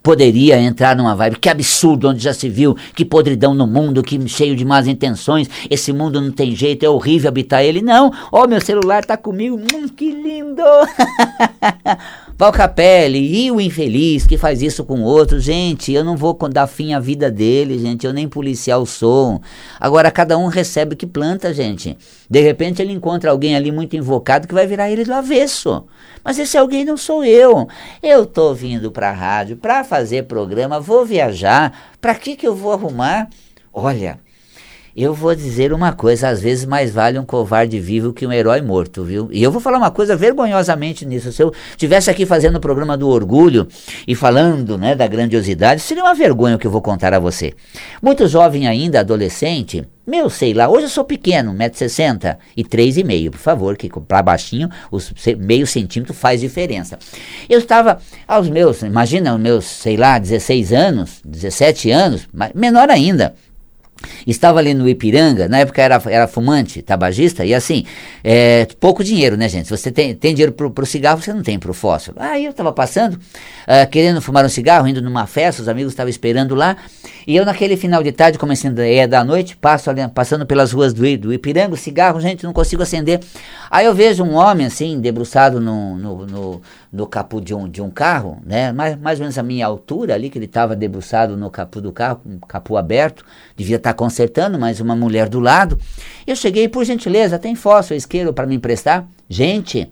Poderia 0.02 0.60
entrar 0.60 0.96
numa 0.96 1.15
vibe, 1.15 1.39
que 1.39 1.50
absurdo, 1.50 2.10
onde 2.10 2.22
já 2.22 2.32
se 2.32 2.48
viu, 2.48 2.78
que 2.94 3.04
podridão 3.04 3.56
no 3.56 3.65
mundo, 3.65 4.04
que 4.04 4.28
cheio 4.28 4.56
de 4.56 4.63
más 4.63 4.88
intenções, 4.88 5.50
esse 5.68 5.91
mundo 5.91 6.22
não 6.22 6.32
tem 6.32 6.56
jeito, 6.56 6.86
é 6.86 6.89
horrível 6.89 7.30
habitar 7.30 7.63
ele. 7.63 7.82
Não, 7.82 8.12
ó, 8.32 8.46
meu 8.46 8.62
celular 8.62 9.04
tá 9.04 9.18
comigo, 9.18 9.58
hum, 9.58 9.88
que 9.88 10.12
lindo! 10.12 10.62
Valcapelli 12.38 13.45
e 13.45 13.50
o 13.50 13.62
infeliz 13.62 14.28
que 14.28 14.38
faz 14.38 14.62
isso 14.62 14.84
com 14.84 15.02
outro, 15.02 15.39
gente, 15.39 15.93
eu 15.93 16.04
não 16.04 16.17
vou 16.17 16.38
dar 16.50 16.67
fim 16.67 16.93
à 16.93 17.00
vida 17.00 17.32
dele, 17.32 17.80
gente, 17.80 18.06
eu 18.06 18.12
nem 18.12 18.28
policial 18.28 18.86
sou. 18.86 19.41
Agora 19.80 20.12
cada 20.12 20.38
um 20.38 20.48
recebe 20.48 20.95
o 20.95 20.98
que 20.98 21.08
planta, 21.08 21.54
gente. 21.54 21.98
De 22.30 22.41
repente 22.41 22.82
ele 22.82 22.91
encontra 22.91 23.32
alguém 23.32 23.56
ali 23.56 23.71
muito 23.71 23.95
invocado 23.95 24.50
que 24.50 24.54
vai 24.54 24.67
virar 24.67 24.91
ele 24.91 25.06
do 25.06 25.13
avesso. 25.13 25.86
Mas 26.26 26.38
esse 26.38 26.58
alguém 26.58 26.84
não 26.84 26.98
sou 26.98 27.24
eu. 27.24 27.69
Eu 28.04 28.26
tô 28.26 28.54
vindo 28.54 28.91
para 28.91 29.12
a 29.12 29.13
rádio 29.13 29.56
para 29.56 29.86
fazer 29.86 30.24
programa, 30.24 30.78
vou 30.78 31.06
viajar. 31.06 31.95
Para 32.02 32.15
que 32.15 32.36
que 32.36 32.45
eu 32.45 32.54
vou 32.54 32.74
arrumar? 32.74 33.30
Olha, 33.71 34.19
eu 34.95 35.13
vou 35.13 35.36
dizer 35.36 35.73
uma 35.73 35.91
coisa, 35.91 36.29
às 36.29 36.41
vezes 36.41 36.63
mais 36.63 36.89
vale 36.89 37.19
um 37.19 37.25
covarde 37.25 37.77
vivo 37.79 38.13
que 38.13 38.25
um 38.25 38.31
herói 38.31 38.62
morto, 38.62 39.03
viu? 39.03 39.27
E 39.29 39.43
eu 39.43 39.51
vou 39.51 39.60
falar 39.60 39.77
uma 39.77 39.91
coisa 39.91 40.15
vergonhosamente 40.15 41.05
nisso. 41.05 41.34
Se 41.34 41.43
eu 41.43 41.53
tivesse 41.75 42.10
aqui 42.10 42.25
fazendo 42.25 42.55
o 42.55 42.62
programa 42.62 42.95
do 42.95 43.10
orgulho 43.10 43.67
e 44.08 44.15
falando, 44.15 44.77
né, 44.77 44.95
da 44.95 45.05
grandiosidade, 45.05 45.81
seria 45.81 46.03
uma 46.03 46.15
vergonha 46.15 46.55
o 46.55 46.60
que 46.60 46.65
eu 46.65 46.71
vou 46.71 46.81
contar 46.81 47.13
a 47.13 47.19
você. 47.19 47.53
Muito 48.01 48.25
jovem 48.25 48.67
ainda, 48.67 49.01
adolescente, 49.01 49.86
meu, 50.08 50.29
sei 50.29 50.53
lá, 50.53 50.69
hoje 50.69 50.86
eu 50.86 50.89
sou 50.89 51.03
pequeno, 51.03 51.51
1,60m 51.53 52.38
e 52.55 52.63
3,5, 52.63 53.31
por 53.31 53.39
favor, 53.39 53.75
que 53.75 53.89
para 53.89 54.21
baixinho, 54.21 54.69
os 54.89 55.12
meio 55.38 55.67
centímetro 55.67 56.13
faz 56.13 56.39
diferença. 56.39 56.97
Eu 57.49 57.60
estava 57.60 57.99
aos 58.25 58.47
meus, 58.47 58.81
imagina, 58.84 59.34
os 59.34 59.41
meus, 59.41 59.65
sei 59.65 59.97
lá, 59.97 60.19
16 60.19 60.71
anos, 60.71 61.21
17 61.25 61.91
anos, 61.91 62.29
menor 62.53 62.89
ainda. 62.89 63.34
Estava 64.27 64.60
ali 64.60 64.73
no 64.73 64.88
Ipiranga, 64.88 65.47
na 65.47 65.60
época 65.60 65.81
era, 65.81 66.01
era 66.08 66.27
fumante, 66.27 66.81
tabagista, 66.81 67.45
e 67.45 67.53
assim, 67.53 67.86
é, 68.23 68.67
pouco 68.79 69.03
dinheiro, 69.03 69.38
né, 69.38 69.47
gente? 69.47 69.67
Se 69.67 69.75
você 69.75 69.91
tem, 69.91 70.13
tem 70.13 70.34
dinheiro 70.34 70.51
pro, 70.51 70.69
pro 70.69 70.86
cigarro, 70.86 71.21
você 71.21 71.34
não 71.34 71.41
tem 71.41 71.58
pro 71.58 71.73
fósforo. 71.73 72.17
Aí 72.19 72.45
eu 72.45 72.51
estava 72.51 72.71
passando, 72.71 73.13
uh, 73.13 73.89
querendo 73.89 74.21
fumar 74.21 74.45
um 74.45 74.49
cigarro, 74.49 74.88
indo 74.88 75.01
numa 75.01 75.25
festa, 75.25 75.62
os 75.62 75.69
amigos 75.69 75.93
estavam 75.93 76.10
esperando 76.10 76.55
lá, 76.55 76.75
e 77.25 77.36
eu 77.36 77.45
naquele 77.45 77.77
final 77.77 78.03
de 78.03 78.12
tarde, 78.12 78.38
começando 78.38 78.79
é 78.79 79.08
da 79.08 79.23
noite, 79.23 79.55
passo 79.55 79.89
ali, 79.89 80.05
passando 80.10 80.45
pelas 80.45 80.71
ruas 80.71 80.93
do, 80.93 81.17
do 81.17 81.34
Ipiranga, 81.34 81.75
cigarro, 81.75 82.19
gente, 82.19 82.43
não 82.43 82.53
consigo 82.53 82.84
acender. 82.84 83.19
Aí 83.69 83.86
eu 83.86 83.93
vejo 83.93 84.23
um 84.23 84.36
homem 84.36 84.65
assim, 84.65 84.99
debruçado 84.99 85.60
no, 85.60 85.95
no, 85.95 86.25
no, 86.25 86.62
no 86.91 87.08
capô 87.08 87.41
de 87.41 87.53
um, 87.53 87.67
de 87.67 87.81
um 87.81 87.89
carro, 87.89 88.41
né? 88.45 88.71
Mais, 88.71 88.97
mais 88.97 89.19
ou 89.19 89.23
menos 89.23 89.38
a 89.38 89.43
minha 89.43 89.65
altura 89.65 90.13
ali, 90.13 90.29
que 90.29 90.38
ele 90.38 90.45
estava 90.45 90.75
debruçado 90.75 91.36
no 91.36 91.49
capô 91.49 91.81
do 91.81 91.91
carro, 91.91 92.21
o 92.25 92.45
capô 92.45 92.77
aberto, 92.77 93.25
devia 93.55 93.77
estar 93.89 93.93
tá 93.93 93.98
consertando, 93.98 94.60
mas 94.60 94.80
uma 94.80 94.95
mulher 94.95 95.30
do 95.30 95.39
lado. 95.39 95.78
Eu 96.26 96.36
cheguei, 96.36 96.67
por 96.67 96.84
gentileza, 96.84 97.39
tem 97.39 97.56
fósforo 97.56 97.98
isqueiro 97.98 98.34
para 98.34 98.45
me 98.45 98.56
emprestar? 98.56 99.06
Gente, 99.30 99.89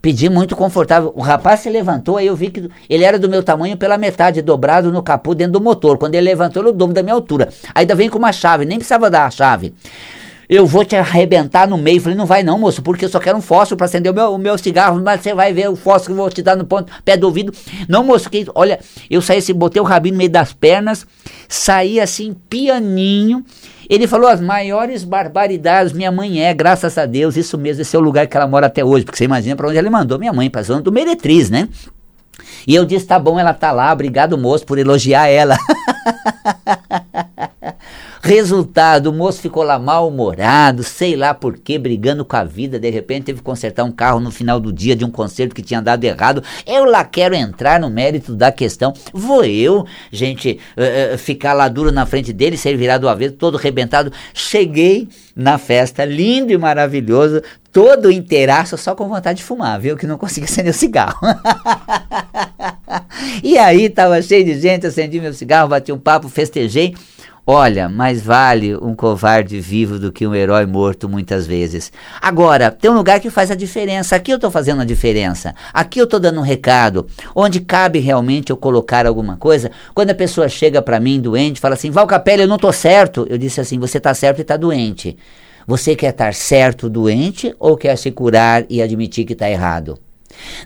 pedi 0.00 0.28
muito 0.28 0.54
confortável. 0.54 1.12
O 1.16 1.20
rapaz 1.20 1.60
se 1.60 1.70
levantou, 1.70 2.16
aí 2.16 2.26
eu 2.26 2.36
vi 2.36 2.50
que 2.50 2.68
ele 2.88 3.04
era 3.04 3.18
do 3.18 3.28
meu 3.28 3.42
tamanho 3.42 3.76
pela 3.76 3.96
metade, 3.98 4.42
dobrado 4.42 4.92
no 4.92 5.02
capô 5.02 5.34
dentro 5.34 5.54
do 5.54 5.60
motor. 5.60 5.98
Quando 5.98 6.14
ele 6.14 6.28
levantou, 6.28 6.62
ele 6.62 6.70
o 6.70 6.72
dobro 6.72 6.94
da 6.94 7.02
minha 7.02 7.14
altura. 7.14 7.48
Ainda 7.74 7.94
vem 7.94 8.08
com 8.08 8.18
uma 8.18 8.32
chave, 8.32 8.64
nem 8.64 8.78
precisava 8.78 9.10
dar 9.10 9.26
a 9.26 9.30
chave 9.30 9.74
eu 10.48 10.66
vou 10.66 10.84
te 10.84 10.96
arrebentar 10.96 11.68
no 11.68 11.78
meio. 11.78 12.00
Falei, 12.00 12.16
não 12.16 12.26
vai 12.26 12.42
não, 12.42 12.58
moço, 12.58 12.82
porque 12.82 13.04
eu 13.04 13.08
só 13.08 13.18
quero 13.18 13.38
um 13.38 13.42
fósforo 13.42 13.76
para 13.76 13.86
acender 13.86 14.10
o 14.10 14.14
meu, 14.14 14.34
o 14.34 14.38
meu 14.38 14.58
cigarro, 14.58 15.00
mas 15.02 15.20
você 15.20 15.34
vai 15.34 15.52
ver 15.52 15.68
o 15.68 15.76
fósforo 15.76 16.06
que 16.06 16.12
eu 16.12 16.16
vou 16.16 16.30
te 16.30 16.42
dar 16.42 16.56
no 16.56 16.64
ponto, 16.64 16.92
pé 17.04 17.16
do 17.16 17.26
ouvido. 17.26 17.52
Não, 17.88 18.04
moço, 18.04 18.28
que, 18.28 18.46
olha, 18.54 18.78
eu 19.10 19.20
saí 19.20 19.38
assim, 19.38 19.54
botei 19.54 19.80
o 19.80 19.84
rabinho 19.84 20.14
no 20.14 20.18
meio 20.18 20.30
das 20.30 20.52
pernas, 20.52 21.06
saí 21.48 22.00
assim, 22.00 22.34
pianinho. 22.48 23.44
Ele 23.88 24.06
falou 24.06 24.28
as 24.28 24.40
maiores 24.40 25.04
barbaridades, 25.04 25.92
minha 25.92 26.10
mãe 26.10 26.42
é, 26.42 26.54
graças 26.54 26.96
a 26.96 27.04
Deus, 27.04 27.36
isso 27.36 27.58
mesmo, 27.58 27.82
esse 27.82 27.94
é 27.94 27.98
o 27.98 28.02
lugar 28.02 28.26
que 28.26 28.36
ela 28.36 28.46
mora 28.46 28.66
até 28.66 28.84
hoje, 28.84 29.04
porque 29.04 29.18
você 29.18 29.24
imagina 29.24 29.56
para 29.56 29.68
onde 29.68 29.76
ele 29.76 29.90
mandou 29.90 30.18
minha 30.18 30.32
mãe, 30.32 30.48
para 30.48 30.62
a 30.62 30.64
zona 30.64 30.80
do 30.80 30.90
Meretriz, 30.90 31.50
né? 31.50 31.68
E 32.66 32.74
eu 32.74 32.84
disse, 32.84 33.06
tá 33.06 33.18
bom, 33.18 33.38
ela 33.38 33.52
tá 33.52 33.70
lá, 33.72 33.92
obrigado 33.92 34.38
moço 34.38 34.64
por 34.64 34.78
elogiar 34.78 35.28
ela. 35.28 35.56
Resultado, 38.24 39.08
o 39.08 39.12
moço 39.12 39.38
ficou 39.38 39.62
lá 39.62 39.78
mal-humorado, 39.78 40.82
sei 40.82 41.14
lá 41.14 41.34
por 41.34 41.58
quê, 41.58 41.78
brigando 41.78 42.24
com 42.24 42.34
a 42.34 42.42
vida. 42.42 42.80
De 42.80 42.88
repente 42.88 43.24
teve 43.24 43.40
que 43.40 43.44
consertar 43.44 43.84
um 43.84 43.92
carro 43.92 44.18
no 44.18 44.30
final 44.30 44.58
do 44.58 44.72
dia 44.72 44.96
de 44.96 45.04
um 45.04 45.10
concerto 45.10 45.54
que 45.54 45.60
tinha 45.60 45.82
dado 45.82 46.02
errado. 46.04 46.42
Eu 46.66 46.86
lá 46.86 47.04
quero 47.04 47.34
entrar 47.34 47.78
no 47.78 47.90
mérito 47.90 48.34
da 48.34 48.50
questão. 48.50 48.94
Vou 49.12 49.44
eu, 49.44 49.84
gente, 50.10 50.58
uh, 50.74 51.14
uh, 51.14 51.18
ficar 51.18 51.52
lá 51.52 51.68
duro 51.68 51.92
na 51.92 52.06
frente 52.06 52.32
dele, 52.32 52.56
ser 52.56 52.78
virado 52.78 53.02
do 53.02 53.10
avesso, 53.10 53.34
todo 53.34 53.58
arrebentado. 53.58 54.10
Cheguei 54.32 55.06
na 55.36 55.58
festa, 55.58 56.02
lindo 56.06 56.50
e 56.50 56.56
maravilhoso, 56.56 57.42
todo 57.70 58.10
inteiraço, 58.10 58.78
só 58.78 58.94
com 58.94 59.06
vontade 59.06 59.40
de 59.40 59.44
fumar, 59.44 59.78
viu? 59.78 59.98
Que 59.98 60.06
não 60.06 60.16
conseguia 60.16 60.48
acender 60.48 60.70
o 60.70 60.74
cigarro. 60.74 61.20
e 63.44 63.58
aí 63.58 63.90
tava 63.90 64.22
cheio 64.22 64.46
de 64.46 64.58
gente, 64.58 64.86
acendi 64.86 65.20
meu 65.20 65.34
cigarro, 65.34 65.68
bati 65.68 65.92
um 65.92 65.98
papo, 65.98 66.26
festejei. 66.30 66.94
Olha, 67.46 67.90
mais 67.90 68.22
vale 68.22 68.74
um 68.74 68.94
covarde 68.94 69.60
vivo 69.60 69.98
do 69.98 70.10
que 70.10 70.26
um 70.26 70.34
herói 70.34 70.64
morto 70.64 71.10
muitas 71.10 71.46
vezes. 71.46 71.92
Agora, 72.18 72.70
tem 72.70 72.90
um 72.90 72.94
lugar 72.94 73.20
que 73.20 73.28
faz 73.28 73.50
a 73.50 73.54
diferença. 73.54 74.16
Aqui 74.16 74.30
eu 74.30 74.36
estou 74.36 74.50
fazendo 74.50 74.80
a 74.80 74.84
diferença. 74.84 75.54
Aqui 75.70 75.98
eu 75.98 76.04
estou 76.04 76.18
dando 76.18 76.40
um 76.40 76.42
recado. 76.42 77.06
Onde 77.34 77.60
cabe 77.60 77.98
realmente 77.98 78.48
eu 78.48 78.56
colocar 78.56 79.06
alguma 79.06 79.36
coisa. 79.36 79.70
Quando 79.94 80.08
a 80.08 80.14
pessoa 80.14 80.48
chega 80.48 80.80
para 80.80 80.98
mim 80.98 81.20
doente, 81.20 81.60
fala 81.60 81.74
assim: 81.74 81.90
Val 81.90 82.06
Capelli, 82.06 82.42
eu 82.42 82.48
não 82.48 82.56
estou 82.56 82.72
certo. 82.72 83.26
Eu 83.28 83.36
disse 83.36 83.60
assim: 83.60 83.78
você 83.78 83.98
está 83.98 84.14
certo 84.14 84.38
e 84.38 84.42
está 84.42 84.56
doente. 84.56 85.14
Você 85.66 85.94
quer 85.94 86.10
estar 86.10 86.32
certo 86.32 86.88
doente 86.88 87.54
ou 87.58 87.76
quer 87.76 87.96
se 87.96 88.10
curar 88.10 88.64
e 88.70 88.80
admitir 88.80 89.26
que 89.26 89.34
está 89.34 89.50
errado? 89.50 89.98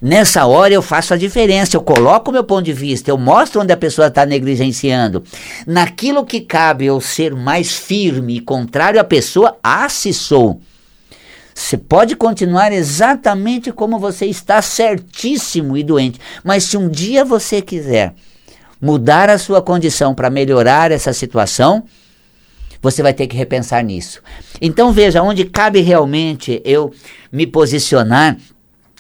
Nessa 0.01 0.47
hora 0.47 0.73
eu 0.73 0.83
faço 0.83 1.13
a 1.13 1.17
diferença, 1.17 1.77
eu 1.77 1.83
coloco 1.83 2.31
o 2.31 2.33
meu 2.33 2.45
ponto 2.45 2.65
de 2.65 2.73
vista, 2.73 3.11
eu 3.11 3.19
mostro 3.19 3.61
onde 3.61 3.73
a 3.73 3.77
pessoa 3.77 4.09
está 4.09 4.25
negligenciando. 4.25 5.25
Naquilo 5.67 6.25
que 6.25 6.41
cabe 6.41 6.87
eu 6.87 7.01
ser 7.01 7.35
mais 7.35 7.73
firme 7.73 8.37
e 8.37 8.41
contrário 8.41 9.01
à 9.01 9.05
pessoa, 9.05 9.57
ah, 9.63 9.89
se 9.89 10.13
sou. 10.13 10.61
Você 11.55 11.77
pode 11.77 12.15
continuar 12.15 12.71
exatamente 12.71 13.73
como 13.73 13.99
você 13.99 14.27
está, 14.27 14.63
certíssimo 14.63 15.77
e 15.77 15.83
doente. 15.83 16.21
Mas 16.45 16.63
se 16.63 16.77
um 16.77 16.89
dia 16.89 17.25
você 17.25 17.61
quiser 17.61 18.15
mudar 18.81 19.29
a 19.29 19.39
sua 19.39 19.61
condição 19.61 20.15
para 20.15 20.31
melhorar 20.31 20.93
essa 20.93 21.13
situação, 21.13 21.83
você 22.81 23.03
vai 23.03 23.13
ter 23.13 23.27
que 23.27 23.37
repensar 23.37 23.83
nisso. 23.83 24.23
Então 24.61 24.93
veja, 24.93 25.21
onde 25.21 25.45
cabe 25.45 25.81
realmente 25.81 26.63
eu 26.65 26.93
me 27.33 27.45
posicionar 27.45 28.37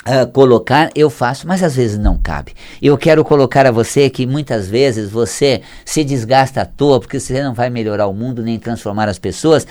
Uh, 0.06 0.26
colocar, 0.32 0.90
eu 0.94 1.10
faço, 1.10 1.46
mas 1.46 1.62
às 1.62 1.76
vezes 1.76 1.98
não 1.98 2.16
cabe. 2.16 2.54
Eu 2.80 2.96
quero 2.96 3.22
colocar 3.22 3.66
a 3.66 3.70
você 3.70 4.08
que 4.08 4.26
muitas 4.26 4.66
vezes 4.66 5.10
você 5.10 5.60
se 5.84 6.02
desgasta 6.02 6.62
à 6.62 6.64
toa, 6.64 6.98
porque 6.98 7.20
você 7.20 7.42
não 7.42 7.52
vai 7.52 7.68
melhorar 7.68 8.06
o 8.06 8.14
mundo 8.14 8.42
nem 8.42 8.58
transformar 8.58 9.08
as 9.08 9.18
pessoas 9.18 9.66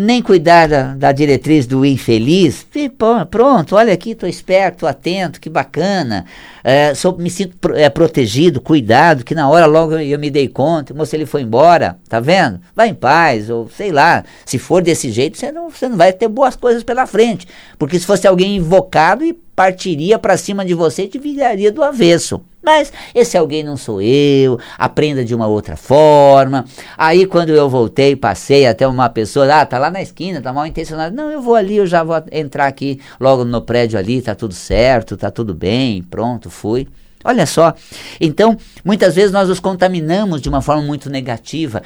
nem 0.00 0.22
cuidar 0.22 0.68
da, 0.68 0.94
da 0.94 1.10
diretriz 1.10 1.66
do 1.66 1.84
infeliz. 1.84 2.64
E, 2.72 2.88
pronto, 3.28 3.74
olha 3.74 3.92
aqui, 3.92 4.10
estou 4.10 4.28
esperto, 4.28 4.86
atento, 4.86 5.40
que 5.40 5.50
bacana. 5.50 6.24
É, 6.62 6.94
sou, 6.94 7.18
me 7.18 7.28
sinto 7.28 7.56
pro, 7.56 7.76
é, 7.76 7.90
protegido, 7.90 8.60
cuidado, 8.60 9.24
que 9.24 9.34
na 9.34 9.48
hora 9.50 9.66
logo 9.66 9.94
eu, 9.94 10.00
eu 10.00 10.18
me 10.18 10.30
dei 10.30 10.46
conta, 10.46 10.94
moço, 10.94 11.16
ele 11.16 11.26
foi 11.26 11.42
embora, 11.42 11.98
tá 12.08 12.20
vendo? 12.20 12.60
Vai 12.76 12.90
em 12.90 12.94
paz, 12.94 13.50
ou 13.50 13.68
sei 13.68 13.90
lá, 13.90 14.24
se 14.46 14.56
for 14.56 14.82
desse 14.82 15.10
jeito, 15.10 15.36
você 15.36 15.50
não, 15.50 15.68
não 15.82 15.96
vai 15.96 16.12
ter 16.12 16.28
boas 16.28 16.54
coisas 16.54 16.84
pela 16.84 17.04
frente. 17.04 17.48
Porque 17.76 17.98
se 17.98 18.06
fosse 18.06 18.24
alguém 18.28 18.56
invocado 18.56 19.24
e 19.24 19.32
partiria 19.32 20.16
para 20.16 20.36
cima 20.36 20.64
de 20.64 20.74
você 20.74 21.08
te 21.08 21.18
viraria 21.18 21.72
do 21.72 21.82
avesso. 21.82 22.40
Mas 22.68 22.92
esse 23.14 23.34
alguém 23.34 23.64
não 23.64 23.78
sou 23.78 24.02
eu, 24.02 24.60
aprenda 24.76 25.24
de 25.24 25.34
uma 25.34 25.46
outra 25.46 25.74
forma. 25.74 26.66
Aí 26.98 27.24
quando 27.24 27.48
eu 27.48 27.66
voltei, 27.66 28.14
passei 28.14 28.66
até 28.66 28.86
uma 28.86 29.08
pessoa, 29.08 29.50
ah, 29.50 29.64
tá 29.64 29.78
lá 29.78 29.90
na 29.90 30.02
esquina, 30.02 30.42
tá 30.42 30.52
mal 30.52 30.66
intencionado. 30.66 31.16
Não, 31.16 31.30
eu 31.30 31.40
vou 31.40 31.54
ali, 31.54 31.76
eu 31.78 31.86
já 31.86 32.04
vou 32.04 32.22
entrar 32.30 32.66
aqui 32.66 33.00
logo 33.18 33.42
no 33.42 33.62
prédio 33.62 33.98
ali, 33.98 34.20
tá 34.20 34.34
tudo 34.34 34.52
certo, 34.52 35.16
tá 35.16 35.30
tudo 35.30 35.54
bem, 35.54 36.02
pronto, 36.02 36.50
fui. 36.50 36.86
Olha 37.24 37.46
só. 37.46 37.72
Então, 38.20 38.54
muitas 38.84 39.14
vezes 39.14 39.32
nós 39.32 39.48
nos 39.48 39.60
contaminamos 39.60 40.42
de 40.42 40.50
uma 40.50 40.60
forma 40.60 40.82
muito 40.82 41.08
negativa. 41.08 41.82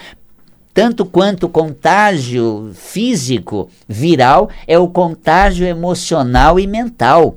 Tanto 0.75 1.05
quanto 1.07 1.45
o 1.45 1.49
contágio 1.49 2.73
físico 2.75 3.71
viral 3.87 4.51
é 4.67 4.77
o 4.77 4.89
contágio 4.89 5.65
emocional 5.65 6.59
e 6.59 6.67
mental. 6.67 7.37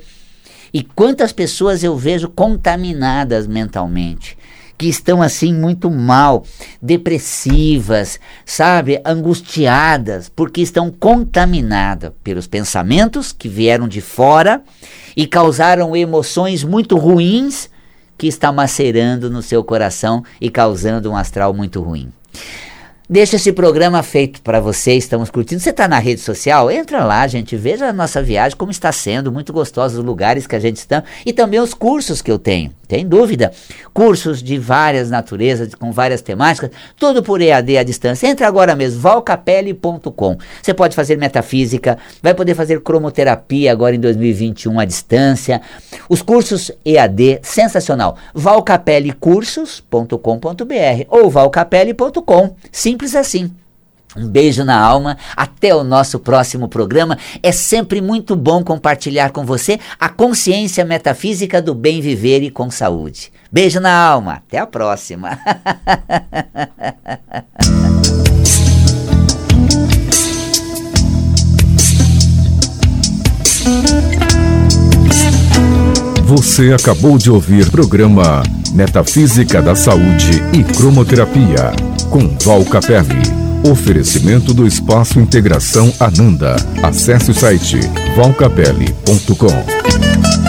E 0.75 0.83
quantas 0.83 1.31
pessoas 1.31 1.85
eu 1.85 1.95
vejo 1.95 2.27
contaminadas 2.27 3.47
mentalmente, 3.47 4.37
que 4.77 4.89
estão 4.89 5.21
assim 5.21 5.53
muito 5.53 5.89
mal, 5.89 6.43
depressivas, 6.81 8.19
sabe, 8.45 9.01
angustiadas, 9.05 10.27
porque 10.27 10.59
estão 10.59 10.91
contaminadas 10.91 12.11
pelos 12.21 12.45
pensamentos 12.45 13.31
que 13.31 13.47
vieram 13.47 13.87
de 13.87 14.01
fora 14.01 14.61
e 15.15 15.25
causaram 15.25 15.95
emoções 15.95 16.61
muito 16.61 16.97
ruins 16.97 17.69
que 18.17 18.27
está 18.27 18.51
macerando 18.51 19.29
no 19.29 19.41
seu 19.41 19.63
coração 19.63 20.25
e 20.41 20.49
causando 20.49 21.09
um 21.09 21.15
astral 21.15 21.53
muito 21.53 21.81
ruim. 21.81 22.11
Deixa 23.07 23.35
esse 23.35 23.53
programa 23.53 24.01
feito 24.01 24.41
para 24.41 24.59
você, 24.59 24.93
estamos 24.93 25.29
curtindo. 25.29 25.61
Você 25.61 25.69
está 25.69 25.87
na 25.87 25.99
rede 25.99 26.21
social? 26.21 26.71
Entra 26.71 27.05
lá, 27.05 27.27
gente, 27.27 27.55
veja 27.55 27.85
a 27.85 27.93
nossa 27.93 28.19
viagem, 28.19 28.57
como 28.57 28.71
está 28.71 28.91
sendo, 28.91 29.31
muito 29.31 29.53
gostosos 29.53 29.99
os 29.99 30.03
lugares 30.03 30.47
que 30.47 30.55
a 30.55 30.59
gente 30.59 30.77
está 30.77 31.03
e 31.23 31.31
também 31.31 31.59
os 31.59 31.75
cursos 31.75 32.19
que 32.19 32.31
eu 32.31 32.39
tenho. 32.39 32.71
Tem 32.87 33.07
dúvida? 33.07 33.51
Cursos 33.93 34.41
de 34.41 34.57
várias 34.57 35.09
naturezas, 35.09 35.75
com 35.75 35.91
várias 35.91 36.21
temáticas, 36.21 36.71
tudo 36.97 37.21
por 37.23 37.41
EAD 37.41 37.77
à 37.77 37.83
distância. 37.83 38.27
Entra 38.27 38.47
agora 38.47 38.75
mesmo, 38.75 39.01
valcapelli.com. 39.01 40.37
Você 40.61 40.73
pode 40.73 40.95
fazer 40.95 41.17
metafísica, 41.17 41.97
vai 42.21 42.33
poder 42.33 42.55
fazer 42.55 42.81
cromoterapia 42.81 43.71
agora 43.71 43.95
em 43.95 43.99
2021 43.99 44.79
à 44.79 44.85
distância. 44.85 45.61
Os 46.07 46.21
cursos 46.21 46.71
EAD, 46.85 47.39
sensacional. 47.41 48.17
valcapellicursos.com.br 48.33 51.05
ou 51.09 51.29
valcapelli.com. 51.29 52.55
Simples 52.71 53.15
assim. 53.15 53.51
Um 54.15 54.27
beijo 54.27 54.63
na 54.63 54.79
alma, 54.79 55.17
até 55.35 55.75
o 55.75 55.83
nosso 55.83 56.19
próximo 56.19 56.67
programa. 56.67 57.17
É 57.43 57.51
sempre 57.51 58.01
muito 58.01 58.35
bom 58.35 58.63
compartilhar 58.63 59.31
com 59.31 59.45
você 59.45 59.79
a 59.99 60.09
consciência 60.09 60.85
metafísica 60.85 61.61
do 61.61 61.75
bem 61.75 62.01
viver 62.01 62.41
e 62.43 62.49
com 62.49 62.71
saúde. 62.71 63.31
Beijo 63.51 63.79
na 63.79 63.93
alma, 63.93 64.33
até 64.33 64.57
a 64.57 64.67
próxima. 64.67 65.39
Você 76.25 76.73
acabou 76.73 77.17
de 77.17 77.29
ouvir 77.29 77.69
programa 77.69 78.41
Metafísica 78.73 79.61
da 79.61 79.75
Saúde 79.75 80.41
e 80.53 80.63
Cromoterapia 80.63 81.71
com 82.09 82.35
Val 82.43 82.65
Capelli. 82.65 83.44
Oferecimento 83.65 84.53
do 84.53 84.67
Espaço 84.67 85.19
Integração 85.19 85.91
Ananda. 85.99 86.55
Acesse 86.83 87.31
o 87.31 87.33
site 87.33 87.79
valcapelli.com. 88.15 90.44